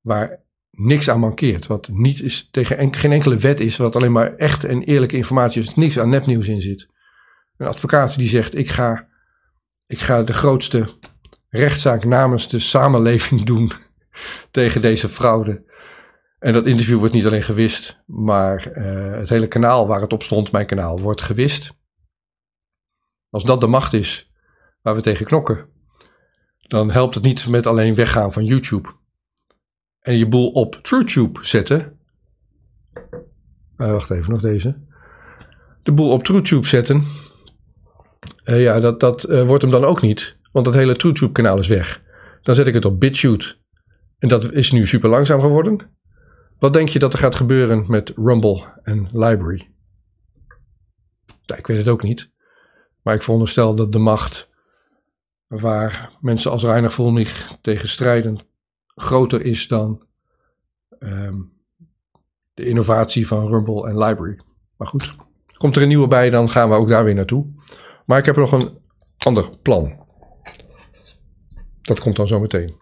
waar 0.00 0.44
niks 0.70 1.10
aan 1.10 1.20
mankeert, 1.20 1.66
wat 1.66 1.88
niet 1.88 2.22
is, 2.22 2.48
tegen 2.50 2.78
en, 2.78 2.94
geen 2.94 3.12
enkele 3.12 3.36
wet 3.36 3.60
is, 3.60 3.76
wat 3.76 3.96
alleen 3.96 4.12
maar 4.12 4.34
echt 4.34 4.64
en 4.64 4.82
eerlijke 4.82 5.16
informatie 5.16 5.62
is, 5.62 5.74
niks 5.74 5.98
aan 5.98 6.08
nepnieuws 6.08 6.48
in 6.48 6.62
zit. 6.62 6.88
Een 7.56 7.66
advocaat 7.66 8.16
die 8.16 8.28
zegt: 8.28 8.56
Ik 8.56 8.68
ga, 8.68 9.08
ik 9.86 9.98
ga 9.98 10.22
de 10.22 10.32
grootste 10.32 10.94
rechtszaak 11.48 12.04
namens 12.04 12.48
de 12.48 12.58
samenleving 12.58 13.44
doen 13.46 13.72
tegen 14.50 14.80
deze 14.80 15.08
fraude. 15.08 15.64
En 16.38 16.52
dat 16.52 16.66
interview 16.66 16.98
wordt 16.98 17.14
niet 17.14 17.26
alleen 17.26 17.42
gewist, 17.42 18.02
maar 18.06 18.70
uh, 18.72 19.18
het 19.18 19.28
hele 19.28 19.48
kanaal 19.48 19.86
waar 19.86 20.00
het 20.00 20.12
op 20.12 20.22
stond, 20.22 20.52
mijn 20.52 20.66
kanaal, 20.66 21.00
wordt 21.00 21.22
gewist. 21.22 21.74
Als 23.30 23.44
dat 23.44 23.60
de 23.60 23.66
macht 23.66 23.92
is 23.92 24.30
waar 24.86 24.94
we 24.94 25.00
tegen 25.00 25.26
knokken, 25.26 25.68
dan 26.58 26.90
helpt 26.90 27.14
het 27.14 27.24
niet 27.24 27.48
met 27.48 27.66
alleen 27.66 27.94
weggaan 27.94 28.32
van 28.32 28.44
YouTube. 28.44 28.88
En 30.00 30.18
je 30.18 30.28
boel 30.28 30.50
op 30.50 30.74
TrueTube 30.82 31.38
zetten. 31.42 31.98
Uh, 33.76 33.90
wacht 33.90 34.10
even, 34.10 34.32
nog 34.32 34.40
deze. 34.40 34.76
De 35.82 35.92
boel 35.92 36.10
op 36.10 36.24
TrueTube 36.24 36.66
zetten. 36.66 37.02
Uh, 38.44 38.62
ja, 38.62 38.80
dat, 38.80 39.00
dat 39.00 39.22
wordt 39.22 39.62
hem 39.62 39.70
dan 39.70 39.84
ook 39.84 40.02
niet. 40.02 40.36
Want 40.52 40.64
dat 40.64 40.74
hele 40.74 40.96
TrueTube 40.96 41.32
kanaal 41.32 41.58
is 41.58 41.68
weg. 41.68 42.02
Dan 42.42 42.54
zet 42.54 42.66
ik 42.66 42.74
het 42.74 42.84
op 42.84 43.00
BitChute. 43.00 43.56
En 44.18 44.28
dat 44.28 44.52
is 44.52 44.72
nu 44.72 44.86
super 44.86 45.08
langzaam 45.08 45.40
geworden. 45.40 45.90
Wat 46.58 46.72
denk 46.72 46.88
je 46.88 46.98
dat 46.98 47.12
er 47.12 47.18
gaat 47.18 47.34
gebeuren 47.34 47.84
met 47.88 48.12
Rumble 48.16 48.64
en 48.82 49.08
Library? 49.12 49.70
Ik 51.56 51.66
weet 51.66 51.78
het 51.78 51.88
ook 51.88 52.02
niet. 52.02 52.30
Maar 53.02 53.14
ik 53.14 53.22
veronderstel 53.22 53.74
dat 53.74 53.92
de 53.92 53.98
macht 53.98 54.54
waar 55.46 56.16
mensen 56.20 56.50
als 56.50 56.64
Reiner 56.64 56.90
Volnig 56.90 57.56
tegen 57.60 57.88
strijden 57.88 58.40
groter 58.96 59.42
is 59.42 59.68
dan 59.68 60.06
um, 60.98 61.52
de 62.54 62.66
innovatie 62.66 63.26
van 63.26 63.48
Rumble 63.48 63.88
en 63.88 63.98
Library. 63.98 64.40
Maar 64.76 64.88
goed, 64.88 65.14
komt 65.56 65.76
er 65.76 65.82
een 65.82 65.88
nieuwe 65.88 66.08
bij, 66.08 66.30
dan 66.30 66.50
gaan 66.50 66.68
we 66.68 66.74
ook 66.74 66.88
daar 66.88 67.04
weer 67.04 67.14
naartoe. 67.14 67.46
Maar 68.06 68.18
ik 68.18 68.24
heb 68.24 68.36
nog 68.36 68.52
een 68.52 68.78
ander 69.18 69.58
plan. 69.58 70.04
Dat 71.82 72.00
komt 72.00 72.16
dan 72.16 72.28
zo 72.28 72.40
meteen. 72.40 72.76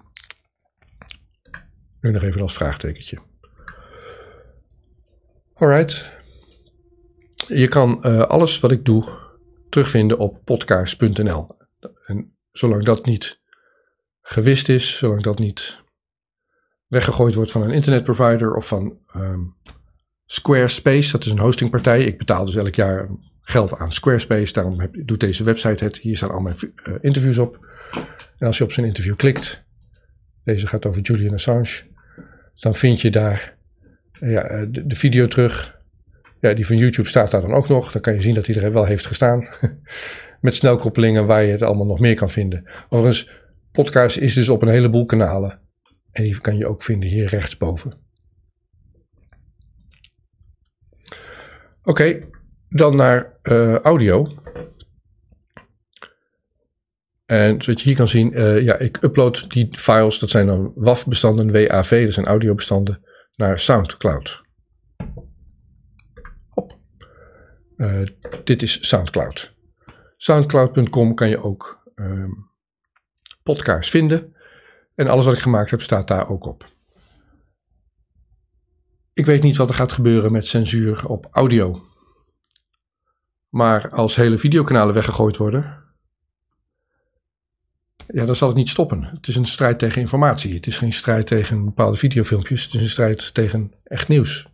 Nu 2.01 2.11
nog 2.11 2.23
even 2.23 2.41
als 2.41 2.55
vraagtekentje. 2.55 3.19
Alright. 5.55 6.11
Je 7.47 7.69
kan 7.69 7.99
uh, 8.03 8.21
alles 8.21 8.61
wat 8.61 8.71
ik 8.71 8.85
doe 8.85 9.09
terugvinden 9.69 10.19
op 10.19 10.45
podcast.nl. 10.45 11.57
En 12.05 12.34
zolang 12.55 12.85
dat 12.85 13.07
niet 13.07 13.41
gewist 14.21 14.69
is, 14.69 14.97
zolang 14.97 15.23
dat 15.23 15.39
niet 15.39 15.83
weggegooid 16.87 17.35
wordt 17.35 17.51
van 17.51 17.63
een 17.63 17.71
internetprovider 17.71 18.55
of 18.55 18.67
van 18.67 18.99
um, 19.17 19.57
Squarespace, 20.27 21.13
dat 21.13 21.25
is 21.25 21.31
een 21.31 21.39
hostingpartij. 21.39 22.05
Ik 22.05 22.19
betaal 22.19 22.45
dus 22.45 22.55
elk 22.55 22.75
jaar 22.75 23.09
geld 23.41 23.79
aan 23.79 23.93
Squarespace, 23.93 24.53
daarom 24.53 24.81
heb, 24.81 24.95
doet 25.05 25.21
deze 25.21 25.45
website 25.45 25.85
het. 25.85 25.97
Hier 25.97 26.17
staan 26.17 26.31
al 26.31 26.41
mijn 26.41 26.57
uh, 26.61 26.95
interviews 27.01 27.39
op. 27.39 27.67
En 28.39 28.47
als 28.47 28.59
je 28.59 28.65
op 28.65 28.73
zijn 28.73 28.87
interview 28.87 29.17
klikt, 29.17 29.63
deze 30.45 30.67
gaat 30.67 30.87
over 30.87 31.03
Julian 31.03 31.35
Assange, 31.35 31.83
dan 32.59 32.75
vind 32.75 33.01
je 33.01 33.11
daar 33.11 33.57
ja, 34.21 34.43
eh, 34.43 34.67
de, 34.69 34.87
de, 34.87 34.95
video 34.95 35.29
terug. 35.29 35.79
Ja, 36.41 36.55
die 36.55 36.67
van 36.67 36.77
YouTube 36.77 37.09
staat 37.09 37.31
daar 37.31 37.41
dan 37.41 37.55
ook 37.55 37.69
nog. 37.69 37.93
Dan 37.93 38.03
kan 38.03 38.15
je 38.15 38.23
zien 38.23 38.35
dat 38.35 38.47
er 38.47 38.73
wel 38.73 38.85
heeft 38.85 39.07
gestaan. 39.07 39.49
Met 40.45 40.55
snelkoppelingen 40.55 41.27
waar 41.27 41.45
je 41.45 41.53
het 41.53 41.63
allemaal 41.63 41.87
nog 41.87 41.99
meer 41.99 42.15
kan 42.15 42.31
vinden. 42.31 42.71
Overigens, 42.89 43.31
podcast 43.73 44.17
is 44.17 44.35
dus 44.35 44.49
op 44.49 44.63
een 44.63 44.69
heleboel 44.69 45.05
kanalen. 45.05 45.61
En 46.11 46.23
die 46.23 46.41
kan 46.41 46.57
je 46.57 46.67
ook 46.67 46.83
vinden 46.83 47.09
hier 47.09 47.27
rechtsboven. 47.27 47.99
Oké, 51.83 52.29
dan 52.69 52.97
naar 52.97 53.39
uh, 53.43 53.79
audio. 53.79 54.39
En 57.27 57.63
zoals 57.63 57.83
je 57.83 57.89
hier 57.89 57.97
kan 57.97 58.09
zien, 58.09 58.39
uh, 58.39 58.63
ja, 58.63 58.77
ik 58.77 59.03
upload 59.03 59.51
die 59.51 59.69
files, 59.79 60.19
dat 60.19 60.31
zijn 60.31 60.47
dan 60.47 60.73
WAV-bestanden, 60.75 61.53
WAV, 61.53 62.05
dat 62.05 62.13
zijn 62.13 62.27
audiobestanden 62.27 63.05
naar 63.37 63.59
SoundCloud. 63.59 64.43
Hop. 66.49 66.79
Uh, 67.77 68.07
dit 68.45 68.63
is 68.63 68.89
SoundCloud. 68.89 69.54
Soundcloud.com 70.25 71.15
kan 71.15 71.29
je 71.29 71.43
ook 71.43 71.83
um, 71.95 72.51
podcasts 73.43 73.91
vinden. 73.91 74.37
En 74.95 75.09
alles 75.09 75.25
wat 75.25 75.35
ik 75.35 75.41
gemaakt 75.41 75.71
heb 75.71 75.83
staat 75.83 76.09
daar 76.09 76.29
ook 76.29 76.47
op. 76.47 76.69
Ik 79.13 79.27
weet 79.27 79.43
niet 79.43 79.57
wat 79.57 79.69
er 79.69 79.75
gaat 79.75 79.93
gebeuren 79.93 80.33
met 80.33 80.47
censuur 80.47 81.09
op 81.09 81.29
audio. 81.31 81.83
Maar 83.49 83.91
als 83.91 84.17
hele 84.17 84.39
videokanalen 84.39 84.95
weggegooid 84.95 85.37
worden, 85.37 85.85
ja, 88.07 88.25
dan 88.25 88.37
zal 88.37 88.49
het 88.49 88.57
niet 88.57 88.69
stoppen. 88.69 89.03
Het 89.03 89.29
is 89.29 89.37
een 89.37 89.47
strijd 89.47 89.79
tegen 89.79 90.01
informatie. 90.01 90.55
Het 90.55 90.67
is 90.67 90.79
geen 90.79 90.93
strijd 90.93 91.27
tegen 91.27 91.65
bepaalde 91.65 91.97
videofilmpjes. 91.97 92.65
Het 92.65 92.75
is 92.75 92.81
een 92.81 92.89
strijd 92.89 93.35
tegen 93.35 93.73
echt 93.85 94.09
nieuws. 94.09 94.49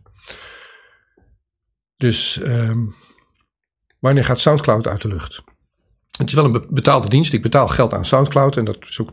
Dus 1.97 2.35
um, 2.43 2.95
wanneer 3.99 4.23
gaat 4.23 4.39
SoundCloud 4.39 4.87
uit 4.87 5.01
de 5.01 5.07
lucht? 5.07 5.43
Het 6.21 6.29
is 6.29 6.35
wel 6.35 6.45
een 6.45 6.65
betaalde 6.69 7.09
dienst. 7.09 7.33
Ik 7.33 7.41
betaal 7.41 7.67
geld 7.67 7.93
aan 7.93 8.05
SoundCloud 8.05 8.57
en 8.57 8.65
dat 8.65 8.77
is 8.89 9.01
ook 9.01 9.11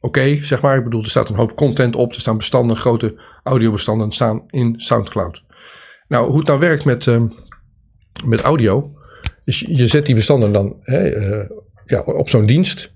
oké, 0.00 0.44
zeg 0.44 0.62
maar. 0.62 0.76
Ik 0.76 0.84
bedoel, 0.84 1.02
er 1.02 1.08
staat 1.08 1.28
een 1.28 1.36
hoop 1.36 1.56
content 1.56 1.96
op. 1.96 2.12
Er 2.12 2.20
staan 2.20 2.36
bestanden, 2.36 2.76
grote 2.76 3.20
audiobestanden 3.42 4.12
staan 4.12 4.44
in 4.46 4.74
SoundCloud. 4.76 5.42
Nou, 6.08 6.28
hoe 6.28 6.38
het 6.38 6.46
nou 6.46 6.60
werkt 6.60 6.84
met, 6.84 7.06
um, 7.06 7.32
met 8.24 8.40
audio, 8.40 8.92
is 9.44 9.60
je, 9.68 9.86
zet 9.86 10.06
die 10.06 10.14
bestanden 10.14 10.52
dan 10.52 10.76
hè, 10.80 11.16
uh, 11.16 11.50
ja, 11.84 12.00
op 12.00 12.28
zo'n 12.28 12.46
dienst 12.46 12.94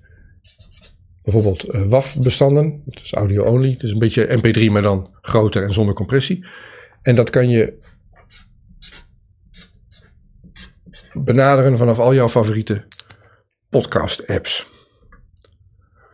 bijvoorbeeld 1.23 1.75
uh, 1.75 1.85
WAV-bestanden. 1.85 2.81
Dat 2.85 3.03
is 3.03 3.13
audio-only. 3.13 3.75
Dus 3.77 3.91
een 3.91 3.99
beetje 3.99 4.39
MP3, 4.39 4.71
maar 4.71 4.81
dan 4.81 5.09
groter 5.21 5.63
en 5.63 5.73
zonder 5.73 5.95
compressie. 5.95 6.45
En 7.01 7.15
dat 7.15 7.29
kan 7.29 7.49
je 7.49 7.77
benaderen 11.13 11.77
vanaf 11.77 11.99
al 11.99 12.13
jouw 12.13 12.29
favoriete 12.29 12.87
podcast-apps. 13.71 14.69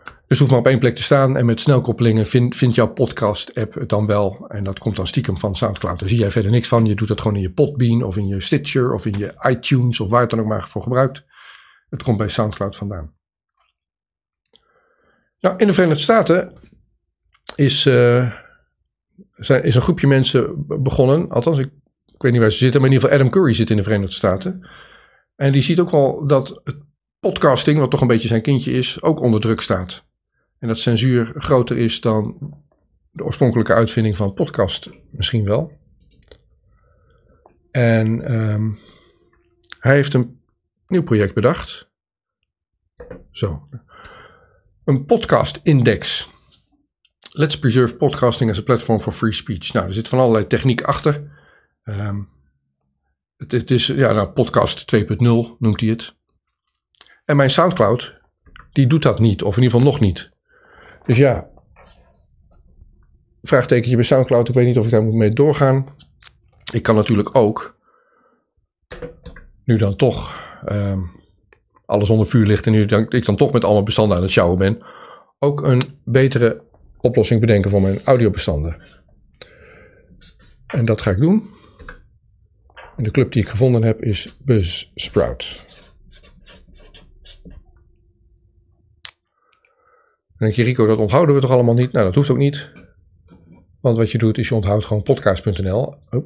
Dus 0.03 0.13
het 0.27 0.37
hoeft 0.37 0.51
maar 0.51 0.59
op 0.59 0.67
één 0.67 0.79
plek 0.79 0.95
te 0.95 1.03
staan 1.03 1.37
en 1.37 1.45
met 1.45 1.61
snelkoppelingen 1.61 2.27
vindt 2.27 2.55
vind 2.55 2.75
jouw 2.75 2.93
podcast-app 2.93 3.73
het 3.73 3.89
dan 3.89 4.05
wel. 4.05 4.45
En 4.47 4.63
dat 4.63 4.79
komt 4.79 4.95
dan 4.95 5.07
stiekem 5.07 5.39
van 5.39 5.55
SoundCloud. 5.55 5.99
Daar 5.99 6.09
zie 6.09 6.17
jij 6.17 6.31
verder 6.31 6.51
niks 6.51 6.67
van. 6.67 6.85
Je 6.85 6.95
doet 6.95 7.09
het 7.09 7.21
gewoon 7.21 7.35
in 7.35 7.41
je 7.41 7.51
Podbean 7.51 8.03
of 8.03 8.17
in 8.17 8.27
je 8.27 8.41
Stitcher 8.41 8.93
of 8.93 9.05
in 9.05 9.19
je 9.19 9.33
iTunes 9.49 9.99
of 9.99 10.09
waar 10.09 10.21
het 10.21 10.29
dan 10.29 10.39
ook 10.39 10.45
maar 10.45 10.69
voor 10.69 10.83
gebruikt. 10.83 11.23
Het 11.89 12.03
komt 12.03 12.17
bij 12.17 12.29
SoundCloud 12.29 12.75
vandaan. 12.75 13.15
Nou, 15.39 15.57
in 15.57 15.67
de 15.67 15.73
Verenigde 15.73 16.03
Staten 16.03 16.53
is, 17.55 17.85
uh, 17.85 18.33
zijn, 19.31 19.63
is 19.63 19.75
een 19.75 19.81
groepje 19.81 20.07
mensen 20.07 20.65
begonnen. 20.83 21.29
Althans, 21.29 21.59
ik, 21.59 21.71
ik, 22.05 22.21
weet 22.21 22.31
niet 22.31 22.41
waar 22.41 22.51
ze 22.51 22.57
zitten, 22.57 22.81
maar 22.81 22.89
in 22.89 22.95
ieder 22.95 23.09
geval 23.09 23.25
Adam 23.25 23.41
Curry 23.41 23.53
zit 23.53 23.69
in 23.69 23.77
de 23.77 23.83
Verenigde 23.83 24.15
Staten. 24.15 24.69
En 25.35 25.51
die 25.51 25.61
ziet 25.61 25.79
ook 25.79 25.91
wel 25.91 26.27
dat 26.27 26.61
het 26.63 26.86
podcasting, 27.19 27.79
wat 27.79 27.91
toch 27.91 28.01
een 28.01 28.07
beetje 28.07 28.27
zijn 28.27 28.41
kindje 28.41 28.71
is, 28.71 29.01
ook 29.01 29.19
onder 29.19 29.41
druk 29.41 29.61
staat. 29.61 30.05
En 30.59 30.67
dat 30.67 30.79
censuur 30.79 31.31
groter 31.33 31.77
is 31.77 32.01
dan 32.01 32.37
de 33.11 33.23
oorspronkelijke 33.23 33.73
uitvinding 33.73 34.17
van 34.17 34.33
podcast 34.33 34.89
misschien 35.11 35.45
wel. 35.45 35.71
En 37.71 38.35
um, 38.35 38.79
hij 39.79 39.95
heeft 39.95 40.13
een 40.13 40.39
nieuw 40.87 41.03
project 41.03 41.33
bedacht. 41.33 41.87
Zo, 43.31 43.67
een 44.83 45.05
podcast 45.05 45.59
index. 45.63 46.29
Let's 47.29 47.59
preserve 47.59 47.95
podcasting 47.95 48.51
as 48.51 48.59
a 48.59 48.63
platform 48.63 49.01
for 49.01 49.13
free 49.13 49.33
speech. 49.33 49.73
Nou, 49.73 49.87
er 49.87 49.93
zit 49.93 50.09
van 50.09 50.19
allerlei 50.19 50.47
techniek 50.47 50.81
achter. 50.81 51.31
Um, 51.83 52.29
het, 53.37 53.51
het, 53.51 53.71
is, 53.71 53.87
ja, 53.87 54.11
nou, 54.11 54.27
podcast 54.27 54.95
2.0 54.95 55.07
noemt 55.59 55.81
hij 55.81 55.89
het. 55.89 56.15
En 57.27 57.35
mijn 57.35 57.49
Soundcloud, 57.49 58.13
die 58.71 58.87
doet 58.87 59.03
dat 59.03 59.19
niet, 59.19 59.43
of 59.43 59.57
in 59.57 59.63
ieder 59.63 59.77
geval 59.77 59.91
nog 59.91 60.01
niet. 60.01 60.31
Dus 61.05 61.17
ja, 61.17 61.49
vraagtekentje 63.41 63.95
bij 63.95 64.05
Soundcloud. 64.05 64.47
Ik 64.47 64.53
weet 64.53 64.65
niet 64.65 64.77
of 64.77 64.85
ik 64.85 64.91
daar 64.91 65.03
moet 65.03 65.13
mee 65.13 65.33
doorgaan. 65.33 65.95
Ik 66.73 66.83
kan 66.83 66.95
natuurlijk 66.95 67.35
ook, 67.35 67.77
nu 69.63 69.77
dan 69.77 69.95
toch 69.95 70.41
um, 70.71 71.11
alles 71.85 72.09
onder 72.09 72.27
vuur 72.27 72.45
ligt 72.45 72.65
en 72.65 72.71
nu 72.71 72.81
ik 73.09 73.25
dan 73.25 73.35
toch 73.35 73.51
met 73.51 73.63
allemaal 73.63 73.83
bestanden 73.83 74.17
aan 74.17 74.23
het 74.23 74.31
sjouwen 74.31 74.57
ben, 74.57 74.81
ook 75.39 75.63
een 75.63 75.81
betere 76.05 76.61
oplossing 76.97 77.39
bedenken 77.39 77.69
voor 77.69 77.81
mijn 77.81 77.99
audiobestanden. 78.05 78.77
En 80.67 80.85
dat 80.85 81.01
ga 81.01 81.11
ik 81.11 81.19
doen. 81.19 81.49
En 82.97 83.03
de 83.03 83.11
club 83.11 83.31
die 83.31 83.41
ik 83.41 83.49
gevonden 83.49 83.83
heb 83.83 84.01
is 84.01 84.37
Buzzsprout. 84.39 85.65
Denk 90.37 90.53
je, 90.53 90.63
Rico, 90.63 90.85
dat 90.85 90.97
onthouden 90.97 91.35
we 91.35 91.41
toch 91.41 91.51
allemaal 91.51 91.73
niet? 91.73 91.91
Nou, 91.91 92.05
dat 92.05 92.15
hoeft 92.15 92.29
ook 92.29 92.37
niet. 92.37 92.71
Want 93.81 93.97
wat 93.97 94.11
je 94.11 94.17
doet, 94.17 94.37
is 94.37 94.47
je 94.47 94.55
onthoudt 94.55 94.85
gewoon 94.85 95.03
podcast.nl. 95.03 95.95
Oh, 96.09 96.25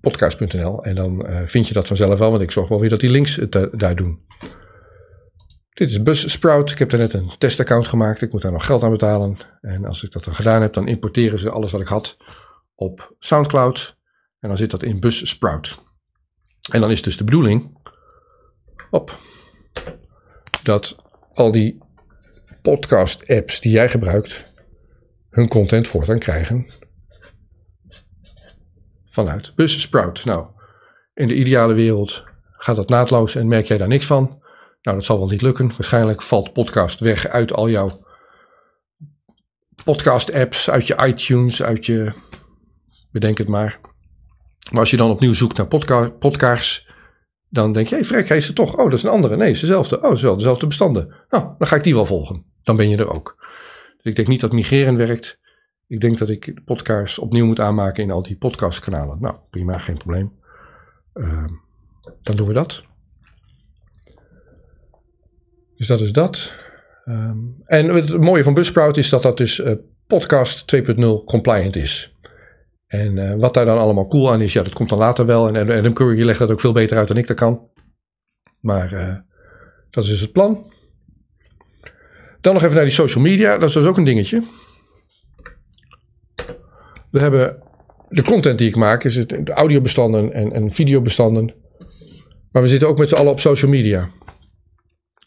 podcast.nl. 0.00 0.84
En 0.84 0.94
dan 0.94 1.26
uh, 1.26 1.42
vind 1.44 1.68
je 1.68 1.74
dat 1.74 1.86
vanzelf 1.86 2.18
wel, 2.18 2.30
want 2.30 2.42
ik 2.42 2.50
zorg 2.50 2.68
wel 2.68 2.80
weer 2.80 2.88
dat 2.88 3.00
die 3.00 3.10
links 3.10 3.36
het 3.36 3.54
uh, 3.54 3.62
daar 3.72 3.96
doen. 3.96 4.26
Dit 5.72 5.90
is 5.90 6.02
Buzzsprout. 6.02 6.70
Ik 6.70 6.78
heb 6.78 6.90
daar 6.90 7.00
net 7.00 7.12
een 7.12 7.32
testaccount 7.38 7.88
gemaakt. 7.88 8.22
Ik 8.22 8.32
moet 8.32 8.42
daar 8.42 8.52
nog 8.52 8.66
geld 8.66 8.82
aan 8.82 8.90
betalen. 8.90 9.38
En 9.60 9.84
als 9.84 10.02
ik 10.02 10.12
dat 10.12 10.24
dan 10.24 10.34
gedaan 10.34 10.62
heb, 10.62 10.72
dan 10.72 10.88
importeren 10.88 11.38
ze 11.38 11.50
alles 11.50 11.72
wat 11.72 11.80
ik 11.80 11.88
had 11.88 12.16
op 12.74 13.14
SoundCloud. 13.18 13.96
En 14.40 14.48
dan 14.48 14.58
zit 14.58 14.70
dat 14.70 14.82
in 14.82 15.00
Buzzsprout. 15.00 15.78
En 16.72 16.80
dan 16.80 16.90
is 16.90 17.02
dus 17.02 17.16
de 17.16 17.24
bedoeling 17.24 17.76
op, 18.90 19.18
dat 20.62 20.96
al 21.32 21.52
die 21.52 21.78
podcast 22.62 23.28
apps 23.28 23.60
die 23.60 23.72
jij 23.72 23.88
gebruikt 23.88 24.52
hun 25.30 25.48
content 25.48 25.88
voortaan 25.88 26.18
krijgen 26.18 26.64
vanuit 29.06 29.54
Buzzsprout. 29.54 30.24
Nou, 30.24 30.46
in 31.14 31.28
de 31.28 31.34
ideale 31.34 31.74
wereld 31.74 32.24
gaat 32.52 32.76
dat 32.76 32.88
naadloos 32.88 33.34
en 33.34 33.48
merk 33.48 33.66
jij 33.66 33.78
daar 33.78 33.88
niks 33.88 34.06
van. 34.06 34.42
Nou, 34.82 34.96
dat 34.96 35.04
zal 35.04 35.18
wel 35.18 35.28
niet 35.28 35.42
lukken. 35.42 35.68
Waarschijnlijk 35.68 36.22
valt 36.22 36.52
podcast 36.52 37.00
weg 37.00 37.26
uit 37.26 37.52
al 37.52 37.68
jouw 37.68 38.06
podcast 39.84 40.34
apps, 40.34 40.70
uit 40.70 40.86
je 40.86 40.96
iTunes, 41.06 41.62
uit 41.62 41.86
je, 41.86 42.12
bedenk 43.10 43.38
het 43.38 43.48
maar. 43.48 43.80
Maar 44.70 44.80
als 44.80 44.90
je 44.90 44.96
dan 44.96 45.10
opnieuw 45.10 45.32
zoekt 45.32 45.56
naar 45.56 45.66
podca 45.66 46.08
podcasts, 46.08 46.88
dan 47.48 47.72
denk 47.72 47.88
je, 47.88 47.94
hey, 47.94 48.04
frek, 48.04 48.28
hij 48.28 48.36
is 48.36 48.48
er 48.48 48.54
toch. 48.54 48.76
Oh, 48.76 48.84
dat 48.84 48.92
is 48.92 49.02
een 49.02 49.10
andere. 49.10 49.36
Nee, 49.36 49.46
het 49.46 49.54
is 49.54 49.60
dezelfde. 49.60 49.96
Oh, 49.96 50.02
het 50.02 50.16
is 50.16 50.22
wel 50.22 50.36
dezelfde 50.36 50.66
bestanden. 50.66 51.14
Nou, 51.28 51.54
dan 51.58 51.68
ga 51.68 51.76
ik 51.76 51.82
die 51.82 51.94
wel 51.94 52.06
volgen. 52.06 52.44
Dan 52.68 52.76
ben 52.76 52.88
je 52.88 52.96
er 52.96 53.12
ook. 53.12 53.36
Dus 53.96 54.04
ik 54.04 54.16
denk 54.16 54.28
niet 54.28 54.40
dat 54.40 54.52
migreren 54.52 54.96
werkt. 54.96 55.38
Ik 55.86 56.00
denk 56.00 56.18
dat 56.18 56.28
ik 56.28 56.44
de 56.44 56.62
podcast 56.64 57.18
opnieuw 57.18 57.46
moet 57.46 57.60
aanmaken 57.60 58.02
in 58.02 58.10
al 58.10 58.22
die 58.22 58.36
podcastkanalen. 58.36 59.18
Nou, 59.20 59.36
prima, 59.50 59.78
geen 59.78 59.96
probleem. 59.96 60.32
Uh, 61.14 61.44
dan 62.22 62.36
doen 62.36 62.46
we 62.46 62.52
dat. 62.52 62.82
Dus 65.76 65.86
dat 65.86 66.00
is 66.00 66.12
dat. 66.12 66.54
Um, 67.04 67.62
en 67.64 67.88
het 67.88 68.20
mooie 68.20 68.42
van 68.42 68.54
Buzzsprout 68.54 68.96
is 68.96 69.08
dat 69.08 69.22
dat 69.22 69.36
dus 69.36 69.58
uh, 69.58 69.72
podcast 70.06 70.76
2.0 70.76 70.84
compliant 71.24 71.76
is. 71.76 72.16
En 72.86 73.16
uh, 73.16 73.34
wat 73.34 73.54
daar 73.54 73.64
dan 73.64 73.78
allemaal 73.78 74.08
cool 74.08 74.32
aan 74.32 74.40
is, 74.40 74.52
ja, 74.52 74.62
dat 74.62 74.72
komt 74.72 74.88
dan 74.88 74.98
later 74.98 75.26
wel. 75.26 75.48
En 75.48 75.70
Adam 75.70 75.92
Curry 75.92 76.24
legt 76.24 76.38
dat 76.38 76.50
ook 76.50 76.60
veel 76.60 76.72
beter 76.72 76.96
uit 76.96 77.08
dan 77.08 77.16
ik 77.16 77.26
dat 77.26 77.36
kan. 77.36 77.68
Maar 78.60 78.92
uh, 78.92 79.16
dat 79.90 80.04
is 80.04 80.10
dus 80.10 80.20
het 80.20 80.32
plan. 80.32 80.76
Dan 82.48 82.56
nog 82.56 82.66
even 82.66 82.76
naar 82.76 82.86
die 82.86 82.94
social 82.94 83.22
media. 83.22 83.58
Dat 83.58 83.68
is 83.68 83.74
dus 83.74 83.86
ook 83.86 83.96
een 83.96 84.04
dingetje. 84.04 84.42
We 87.10 87.20
hebben 87.20 87.62
de 88.08 88.22
content 88.22 88.58
die 88.58 88.68
ik 88.68 88.76
maak, 88.76 89.04
is 89.04 89.16
het, 89.16 89.28
de 89.28 89.52
audiobestanden 89.52 90.32
en, 90.32 90.52
en 90.52 90.72
videobestanden. 90.72 91.54
Maar 92.52 92.62
we 92.62 92.68
zitten 92.68 92.88
ook 92.88 92.98
met 92.98 93.08
z'n 93.08 93.14
allen 93.14 93.32
op 93.32 93.40
social 93.40 93.70
media. 93.70 94.10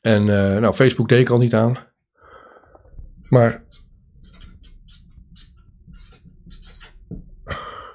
En 0.01 0.21
uh, 0.21 0.57
nou, 0.57 0.73
Facebook 0.73 1.09
deed 1.09 1.19
ik 1.19 1.29
al 1.29 1.37
niet 1.37 1.53
aan. 1.53 1.87
Maar 3.29 3.63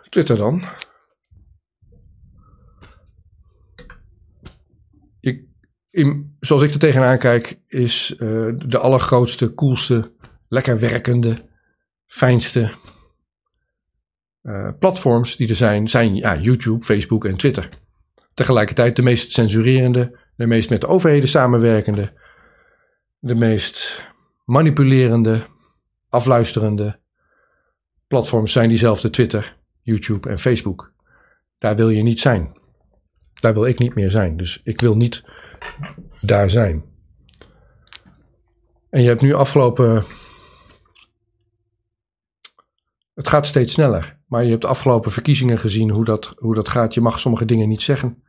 Twitter 0.08 0.36
dan. 0.36 0.64
Ik, 5.20 5.44
zoals 6.40 6.62
ik 6.62 6.72
er 6.72 6.78
tegenaan 6.78 7.18
kijk, 7.18 7.60
is 7.66 8.14
uh, 8.18 8.52
de 8.66 8.78
allergrootste, 8.78 9.54
coolste, 9.54 10.12
lekker 10.48 10.80
werkende, 10.80 11.48
fijnste 12.06 12.72
uh, 14.42 14.68
platforms 14.78 15.36
die 15.36 15.48
er 15.48 15.54
zijn, 15.54 15.88
zijn 15.88 16.16
ja, 16.16 16.36
YouTube, 16.36 16.84
Facebook 16.84 17.24
en 17.24 17.36
Twitter. 17.36 17.68
Tegelijkertijd 18.34 18.96
de 18.96 19.02
meest 19.02 19.32
censurerende, 19.32 20.18
de 20.36 20.46
meest 20.46 20.70
met 20.70 20.80
de 20.80 20.86
overheden 20.86 21.28
samenwerkende, 21.28 22.12
de 23.18 23.34
meest 23.34 24.04
manipulerende, 24.44 25.46
afluisterende 26.08 27.00
platforms 28.06 28.52
zijn 28.52 28.68
diezelfde 28.68 29.10
Twitter, 29.10 29.56
YouTube 29.82 30.28
en 30.28 30.38
Facebook. 30.38 30.92
Daar 31.58 31.76
wil 31.76 31.88
je 31.88 32.02
niet 32.02 32.20
zijn. 32.20 32.58
Daar 33.34 33.54
wil 33.54 33.66
ik 33.66 33.78
niet 33.78 33.94
meer 33.94 34.10
zijn. 34.10 34.36
Dus 34.36 34.60
ik 34.64 34.80
wil 34.80 34.96
niet 34.96 35.24
daar 36.20 36.50
zijn. 36.50 36.84
En 38.90 39.02
je 39.02 39.08
hebt 39.08 39.20
nu 39.20 39.34
afgelopen. 39.34 40.04
Het 43.14 43.28
gaat 43.28 43.46
steeds 43.46 43.72
sneller. 43.72 44.18
Maar 44.26 44.44
je 44.44 44.50
hebt 44.50 44.62
de 44.62 44.68
afgelopen 44.68 45.10
verkiezingen 45.10 45.58
gezien 45.58 45.90
hoe 45.90 46.04
dat, 46.04 46.34
hoe 46.36 46.54
dat 46.54 46.68
gaat. 46.68 46.94
Je 46.94 47.00
mag 47.00 47.20
sommige 47.20 47.44
dingen 47.44 47.68
niet 47.68 47.82
zeggen. 47.82 48.22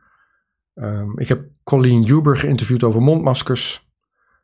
Um, 0.74 1.18
ik 1.18 1.28
heb 1.28 1.46
Colleen 1.64 2.06
Huber 2.06 2.38
geïnterviewd 2.38 2.82
over 2.82 3.00
mondmaskers. 3.00 3.88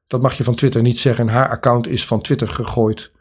Dat 0.06 0.22
mag 0.22 0.36
je 0.36 0.44
van 0.44 0.54
Twitter 0.54 0.82
niet 0.82 0.98
zeggen. 0.98 1.28
Haar 1.28 1.48
account 1.48 1.86
is 1.86 2.06
van 2.06 2.20
Twitter 2.20 2.48
gegooid. 2.48 3.12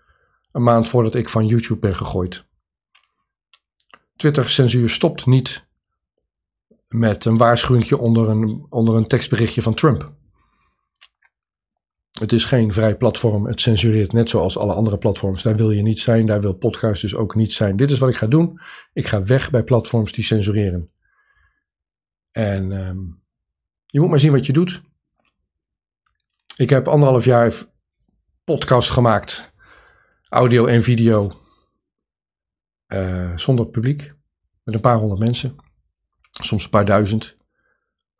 Een 0.51 0.63
maand 0.63 0.87
voordat 0.87 1.15
ik 1.15 1.29
van 1.29 1.45
YouTube 1.45 1.79
ben 1.79 1.95
gegooid. 1.95 2.45
Twitter-censuur 4.15 4.89
stopt 4.89 5.25
niet 5.25 5.65
met 6.93 7.25
een 7.25 7.37
waarschuwing 7.37 7.91
onder 7.91 8.29
een, 8.29 8.65
onder 8.69 8.95
een 8.95 9.07
tekstberichtje 9.07 9.61
van 9.61 9.73
Trump. 9.73 10.13
Het 12.19 12.31
is 12.31 12.45
geen 12.45 12.73
vrij 12.73 12.97
platform. 12.97 13.45
Het 13.45 13.61
censureert 13.61 14.11
net 14.13 14.29
zoals 14.29 14.57
alle 14.57 14.73
andere 14.73 14.97
platforms. 14.97 15.43
Daar 15.43 15.55
wil 15.55 15.71
je 15.71 15.81
niet 15.81 15.99
zijn. 15.99 16.25
Daar 16.25 16.41
wil 16.41 16.53
podcast 16.53 17.01
dus 17.01 17.15
ook 17.15 17.35
niet 17.35 17.53
zijn. 17.53 17.77
Dit 17.77 17.91
is 17.91 17.99
wat 17.99 18.09
ik 18.09 18.15
ga 18.15 18.27
doen. 18.27 18.61
Ik 18.93 19.07
ga 19.07 19.23
weg 19.23 19.51
bij 19.51 19.63
platforms 19.63 20.11
die 20.11 20.23
censureren. 20.23 20.91
En 22.31 22.71
um, 22.71 23.21
je 23.85 23.99
moet 23.99 24.09
maar 24.09 24.19
zien 24.19 24.31
wat 24.31 24.45
je 24.45 24.53
doet. 24.53 24.81
Ik 26.55 26.69
heb 26.69 26.87
anderhalf 26.87 27.25
jaar 27.25 27.53
podcast 28.43 28.89
gemaakt. 28.89 29.53
Audio 30.29 30.65
en 30.65 30.83
video. 30.83 31.39
Uh, 32.87 33.37
zonder 33.37 33.67
publiek. 33.67 34.13
Met 34.63 34.75
een 34.75 34.81
paar 34.81 34.97
honderd 34.97 35.19
mensen. 35.19 35.62
Soms 36.41 36.63
een 36.63 36.69
paar 36.69 36.85
duizend. 36.85 37.35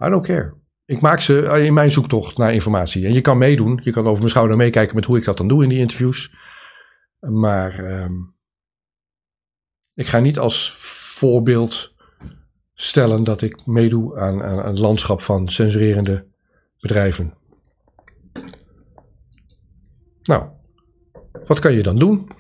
I 0.06 0.10
don't 0.10 0.26
care. 0.26 0.54
Ik 0.86 1.02
maak 1.02 1.20
ze 1.20 1.62
in 1.66 1.74
mijn 1.74 1.92
zoektocht 1.92 2.38
naar 2.38 2.54
informatie. 2.54 3.06
En 3.06 3.14
je 3.14 3.22
kan 3.22 3.38
meedoen. 3.38 3.80
Je 3.84 3.92
kan 3.92 4.06
over 4.06 4.18
mijn 4.18 4.30
schouder 4.30 4.58
meekijken 4.58 4.96
met 4.96 5.06
hoe 5.06 5.18
ik 5.18 5.24
dat 5.24 5.38
dan 5.38 5.48
doe 5.48 5.64
in 5.64 5.70
die 5.70 5.80
interviews. 5.80 6.34
Maar 7.20 8.02
um, 8.04 8.36
ik 9.94 10.08
ga 10.08 10.20
niet 10.20 10.40
als 10.40 10.72
voorbeeld 11.18 11.94
stellen 12.74 13.24
dat 13.24 13.42
ik 13.42 13.66
meedoe 13.66 14.18
aan, 14.20 14.44
aan, 14.44 14.60
aan 14.60 14.70
het 14.70 14.80
landschap 14.80 15.22
van 15.22 15.50
censurerende 15.50 16.26
bedrijven. 16.80 17.34
Nou, 20.24 20.50
wat 21.48 21.60
kan 21.60 21.74
je 21.74 21.84
dan 21.84 21.98
doen? 21.98 22.32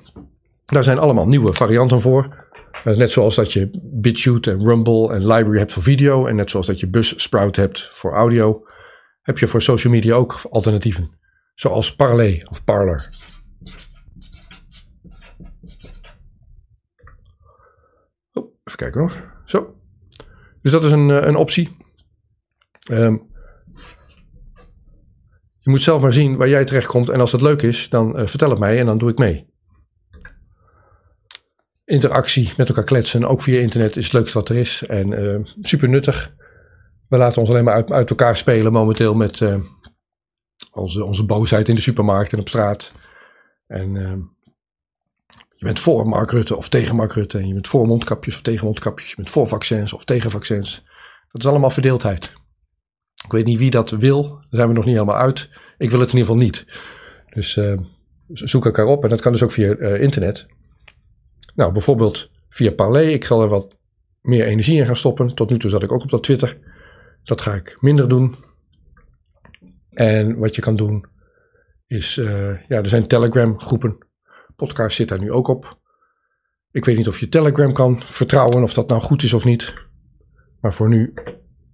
Daar 0.66 0.84
zijn 0.84 1.00
allemaal 1.00 1.28
nieuwe 1.28 1.54
varianten 1.54 2.02
voor. 2.02 2.43
Uh, 2.86 2.98
net 2.98 3.12
zoals 3.12 3.36
dat 3.36 3.54
je 3.54 3.70
BitChute 3.84 4.52
en 4.52 4.68
Rumble 4.68 5.14
en 5.14 5.28
Library 5.28 5.58
hebt 5.58 5.74
voor 5.74 5.84
video. 5.84 6.26
En 6.26 6.36
net 6.36 6.50
zoals 6.50 6.68
dat 6.68 6.80
je 6.80 6.90
Buzzsprout 6.90 7.56
hebt 7.56 7.90
voor 7.92 8.14
audio. 8.14 8.68
Heb 9.22 9.38
je 9.38 9.48
voor 9.48 9.62
social 9.62 9.94
media 9.94 10.16
ook 10.16 10.42
alternatieven. 10.50 11.12
Zoals 11.56 11.96
Parler 11.96 12.48
of 12.50 12.64
Parler. 12.64 13.10
Oh, 18.34 18.54
even 18.64 18.78
kijken 18.78 19.02
hoor. 19.02 19.42
Zo. 19.46 19.76
Dus 20.62 20.72
dat 20.72 20.84
is 20.84 20.92
een, 20.92 21.12
eh, 21.12 21.28
een 21.28 21.36
optie. 21.36 21.78
Um, 22.92 23.32
je 25.60 25.70
moet 25.70 25.82
zelf 25.82 26.02
maar 26.02 26.14
zien 26.14 26.38
waar 26.38 26.50
jij 26.50 26.66
terechtkomt. 26.66 27.10
En 27.10 27.20
als 27.20 27.32
dat 27.32 27.42
leuk 27.42 27.62
is, 27.62 27.90
dan 27.90 28.20
uh, 28.20 28.28
vertel 28.28 28.50
het 28.50 28.60
mij 28.60 28.80
en 28.80 28.86
dan 28.86 28.98
doe 28.98 29.10
ik 29.10 29.18
mee. 29.18 29.53
Interactie 31.86 32.54
met 32.58 32.68
elkaar 32.68 32.84
kletsen, 32.84 33.26
ook 33.26 33.42
via 33.42 33.60
internet, 33.60 33.98
is 33.98 34.04
het 34.04 34.14
leukste 34.14 34.38
wat 34.38 34.50
er 34.50 34.56
is. 34.56 34.84
En 34.88 35.12
uh, 35.12 35.40
super 35.62 35.90
nuttig. 35.90 36.34
We 37.08 37.18
laten 37.18 37.40
ons 37.40 37.50
alleen 37.50 37.64
maar 37.64 37.92
uit, 37.92 38.10
elkaar 38.10 38.38
spelen 38.38 38.72
momenteel 38.72 39.16
met 39.16 39.40
uh, 39.40 39.56
onze, 40.72 41.06
onze 41.06 41.26
boosheid 41.26 41.70
in 41.70 41.76
de 41.76 41.82
supermarkt 41.82 42.34
en 42.34 42.40
op 42.40 42.48
straat. 42.48 42.92
En 43.68 43.94
je 45.64 45.70
bent 45.70 45.80
voor 45.80 46.08
Mark 46.08 46.32
Rutte 46.32 46.56
of 46.56 46.70
tegen 46.70 46.96
Mark 46.96 47.14
Rutte. 47.14 47.38
En 47.38 47.48
je 47.48 47.54
bent 47.54 47.68
voor 47.68 47.88
mondkapjes 47.88 48.36
of 48.36 48.42
tegen 48.42 48.66
mondkapjes. 48.66 49.10
Je 49.10 49.16
bent 49.16 49.30
voor 49.30 49.48
vaccins 49.48 49.94
of 49.94 50.06
tegen 50.06 50.32
vaccins. 50.32 50.84
Dat 51.32 51.44
is 51.44 51.50
allemaal 51.50 51.70
verdeeldheid. 51.70 52.34
Ik 53.26 53.32
weet 53.32 53.46
niet 53.46 53.58
wie 53.58 53.70
dat 53.70 53.90
wil. 53.90 54.30
Daar 54.30 54.46
zijn 54.50 54.68
we 54.68 54.74
nog 54.74 54.86
niet 54.86 54.94
helemaal 54.94 55.18
uit. 55.18 55.50
Ik 55.78 55.90
wil 55.90 56.00
het 56.00 56.10
in 56.10 56.18
ieder 56.18 56.32
geval 56.32 56.46
niet. 56.46 56.66
Dus 57.30 57.56
uh, 57.56 57.80
zoek 58.28 58.66
elkaar 58.66 58.86
op. 58.86 59.04
En 59.04 59.10
dat 59.10 59.22
kan 59.22 59.32
dus 59.32 59.44
ook 59.44 59.52
via 59.52 59.78
internet. 59.80 60.46
Nou, 61.54 61.72
bijvoorbeeld 61.72 62.30
via 62.50 62.72
Parler. 62.72 63.10
Ik 63.10 63.26
ga 63.26 63.36
er 63.36 63.48
wat 63.48 63.76
meer 64.22 64.46
energie 64.46 64.78
in 64.78 64.86
gaan 64.86 64.96
stoppen. 64.96 65.36
Tot 65.36 65.50
nu 65.50 65.60
toe 65.60 65.70
zat 65.70 65.84
ik 65.84 65.92
ook 65.92 66.04
op 66.04 66.10
dat 66.10 66.24
Twitter. 66.24 66.58
Dat 67.24 67.42
ga 67.42 67.54
ik 67.54 67.78
minder 67.80 68.10
doen. 68.10 68.36
En 69.90 70.38
wat 70.38 70.56
je 70.56 70.62
kan 70.62 70.76
doen 70.76 71.06
is... 71.86 72.18
Uh, 72.18 72.68
ja, 72.68 72.78
er 72.78 72.90
zijn 72.90 73.08
Telegram 73.08 73.60
groepen. 73.60 73.98
Podcast 74.56 74.96
zit 74.96 75.10
daar 75.10 75.20
nu 75.20 75.32
ook 75.32 75.48
op. 75.48 75.80
Ik 76.72 76.86
weet 76.86 76.98
niet 76.98 77.08
of 77.08 77.20
je 77.20 77.30
Telegram 77.30 77.74
kan 77.74 78.02
vertrouwen. 78.02 78.64
Of 78.64 78.74
dat 78.74 78.88
nou 78.88 79.02
goed 79.02 79.24
is 79.24 79.34
of 79.34 79.46
niet. 79.46 79.74
Maar 80.60 80.74
voor 80.74 80.90
nu 80.90 81.14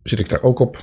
zit 0.04 0.20
ik 0.20 0.30
daar 0.30 0.42
ook 0.42 0.60
op. 0.60 0.82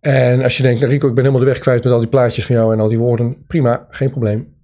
En 0.00 0.42
als 0.42 0.56
je 0.56 0.62
denkt, 0.62 0.82
Rico, 0.82 1.08
ik 1.08 1.14
ben 1.14 1.24
helemaal 1.24 1.44
de 1.44 1.50
weg 1.52 1.58
kwijt 1.58 1.84
met 1.84 1.92
al 1.92 1.98
die 1.98 2.08
plaatjes 2.08 2.46
van 2.46 2.56
jou 2.56 2.72
en 2.72 2.80
al 2.80 2.88
die 2.88 2.98
woorden. 2.98 3.44
Prima, 3.46 3.86
geen 3.88 4.10
probleem. 4.10 4.58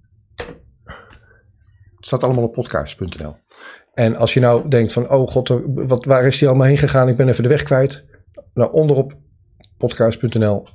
Het 1.95 2.05
staat 2.05 2.23
allemaal 2.23 2.43
op 2.43 2.53
podcast.nl. 2.53 3.37
En 3.93 4.15
als 4.15 4.33
je 4.33 4.39
nou 4.39 4.67
denkt 4.67 4.93
van, 4.93 5.09
oh 5.09 5.27
god, 5.27 5.61
wat, 5.65 6.05
waar 6.05 6.25
is 6.25 6.37
die 6.37 6.47
allemaal 6.47 6.67
heen 6.67 6.77
gegaan? 6.77 7.07
Ik 7.07 7.17
ben 7.17 7.27
even 7.27 7.43
de 7.43 7.49
weg 7.49 7.63
kwijt. 7.63 8.05
Nou, 8.53 8.71
onderop 8.71 9.17
podcast.nl 9.77 10.67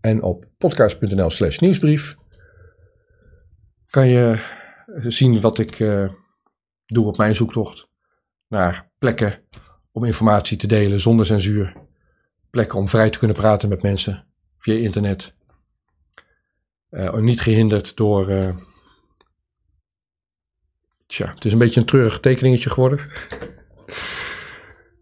en 0.00 0.22
op 0.22 0.46
podcast.nl 0.58 1.30
slash 1.30 1.58
nieuwsbrief 1.58 2.16
kan 3.90 4.08
je 4.08 4.38
zien 5.06 5.40
wat 5.40 5.58
ik 5.58 5.78
uh, 5.78 6.08
doe 6.84 7.06
op 7.06 7.16
mijn 7.16 7.34
zoektocht 7.34 7.88
naar 8.48 8.90
plekken 8.98 9.38
om 9.92 10.04
informatie 10.04 10.56
te 10.56 10.66
delen 10.66 11.00
zonder 11.00 11.26
censuur. 11.26 11.83
Plekken 12.54 12.78
om 12.78 12.88
vrij 12.88 13.10
te 13.10 13.18
kunnen 13.18 13.36
praten 13.36 13.68
met 13.68 13.82
mensen 13.82 14.26
via 14.58 14.74
internet. 14.74 15.34
Uh, 16.90 17.14
niet 17.14 17.40
gehinderd 17.40 17.96
door. 17.96 18.30
Uh, 18.30 18.56
tja, 21.06 21.32
het 21.34 21.44
is 21.44 21.52
een 21.52 21.58
beetje 21.58 21.80
een 21.80 21.86
treurig 21.86 22.20
tekeningetje 22.20 22.70
geworden. 22.70 23.00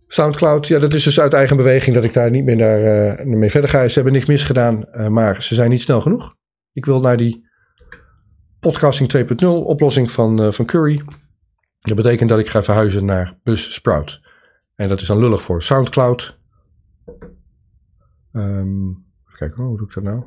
Soundcloud, 0.07 0.67
ja, 0.67 0.79
dat 0.79 0.95
is 0.95 1.05
dus 1.05 1.21
uit 1.21 1.33
eigen 1.33 1.57
beweging 1.57 1.95
dat 1.95 2.05
ik 2.05 2.13
daar 2.13 2.31
niet 2.31 2.45
meer 2.45 2.57
naar, 2.57 3.19
uh, 3.19 3.25
mee 3.25 3.51
verder 3.51 3.71
ga. 3.71 3.89
Ze 3.89 3.95
hebben 3.95 4.13
niks 4.13 4.27
misgedaan, 4.27 4.89
maar 5.13 5.43
ze 5.43 5.55
zijn 5.55 5.71
niet 5.71 5.83
snel 5.83 6.01
genoeg. 6.01 6.35
Ik 6.73 6.85
wil 6.85 7.01
naar 7.01 7.17
die 7.17 7.49
podcasting 8.61 9.17
2.0 9.17 9.47
oplossing 9.47 10.11
van, 10.11 10.53
van 10.53 10.67
Curry. 10.67 11.05
Dat 11.79 11.97
betekent 11.97 12.29
dat 12.29 12.39
ik 12.39 12.49
ga 12.49 12.63
verhuizen 12.63 13.05
naar 13.05 13.39
Buzzsprout. 13.43 14.21
En 14.75 14.89
dat 14.89 15.01
is 15.01 15.07
dan 15.07 15.19
lullig 15.19 15.43
voor 15.43 15.63
Soundcloud. 15.63 16.41
Um, 18.33 19.07
kijken, 19.33 19.65
hoe 19.65 19.77
doe 19.77 19.87
ik 19.87 19.95
dat 19.95 20.05
nou? 20.05 20.23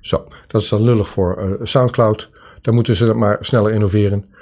Zo, 0.00 0.28
dat 0.46 0.62
is 0.62 0.68
dan 0.68 0.82
lullig 0.82 1.08
voor 1.08 1.58
Soundcloud. 1.62 2.30
Daar 2.60 2.74
moeten 2.74 2.94
ze 2.96 3.14
maar 3.14 3.44
sneller 3.44 3.72
innoveren. 3.72 4.34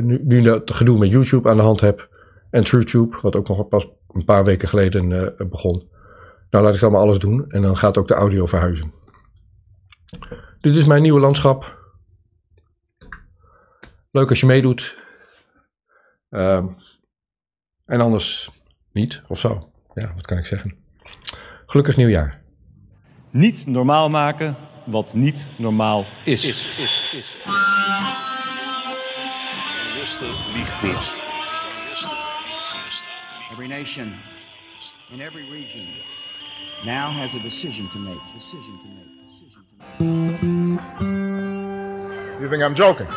nu, 0.00 0.20
nu 0.24 0.42
dat 0.42 0.70
gedoe 0.70 0.98
met 0.98 1.10
YouTube 1.10 1.48
aan 1.48 1.56
de 1.56 1.62
hand 1.62 1.80
heb, 1.80 2.10
en 2.52 2.64
TrueTube, 2.64 3.18
wat 3.22 3.36
ook 3.36 3.48
nog 3.48 3.68
pas 3.68 3.88
een 4.08 4.24
paar 4.24 4.44
weken 4.44 4.68
geleden 4.68 5.10
uh, 5.10 5.48
begon. 5.48 5.90
Nou, 6.50 6.64
laat 6.64 6.74
ik 6.74 6.80
dan 6.80 6.92
maar 6.92 7.00
alles 7.00 7.18
doen 7.18 7.48
en 7.48 7.62
dan 7.62 7.76
gaat 7.76 7.96
ook 7.96 8.08
de 8.08 8.14
audio 8.14 8.46
verhuizen. 8.46 8.92
Dit 10.60 10.76
is 10.76 10.84
mijn 10.84 11.02
nieuwe 11.02 11.20
landschap. 11.20 11.80
Leuk 14.10 14.28
als 14.28 14.40
je 14.40 14.46
meedoet. 14.46 14.98
Uh, 16.30 16.66
en 17.84 18.00
anders 18.00 18.50
niet, 18.92 19.22
of 19.28 19.38
zo. 19.38 19.71
Ja, 19.94 20.12
wat 20.14 20.26
kan 20.26 20.38
ik 20.38 20.46
zeggen? 20.46 20.74
Gelukkig 21.66 21.96
nieuwjaar. 21.96 22.40
Niet 23.30 23.66
normaal 23.66 24.10
maken 24.10 24.56
wat 24.84 25.14
niet 25.14 25.46
normaal 25.56 26.06
is. 26.24 26.44
is, 26.44 26.68
is, 26.78 27.10
is. 27.12 27.36
Liegt 30.54 30.82
niet. 30.82 31.12
Every 33.52 33.66
nation 33.66 34.14
in 35.10 35.20
every 35.20 35.50
region 35.50 35.86
now 36.84 37.10
has 37.10 37.34
a 37.34 37.38
decision 37.38 37.88
to 37.88 37.98
make. 37.98 38.20
Decision 38.34 38.78
to 38.78 38.88
make. 38.88 39.08
Decision 39.26 39.64
to 39.98 40.04
make. 40.04 40.80
You 42.40 42.48
think 42.48 42.62
I'm 42.62 42.74
joking? 42.74 43.08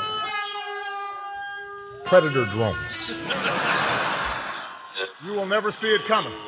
Predator 2.04 2.46
drones. 2.46 3.12
you 5.24 5.34
will 5.34 5.48
never 5.48 5.72
see 5.72 5.94
it 5.94 6.06
coming. 6.06 6.45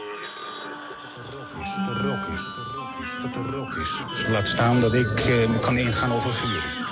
Laat 4.30 4.48
staan 4.48 4.82
dat 4.82 4.94
ik 4.94 5.26
uh, 5.28 5.60
kan 5.62 5.78
ingaan 5.78 6.12
over 6.12 6.34
vuur. 6.34 6.87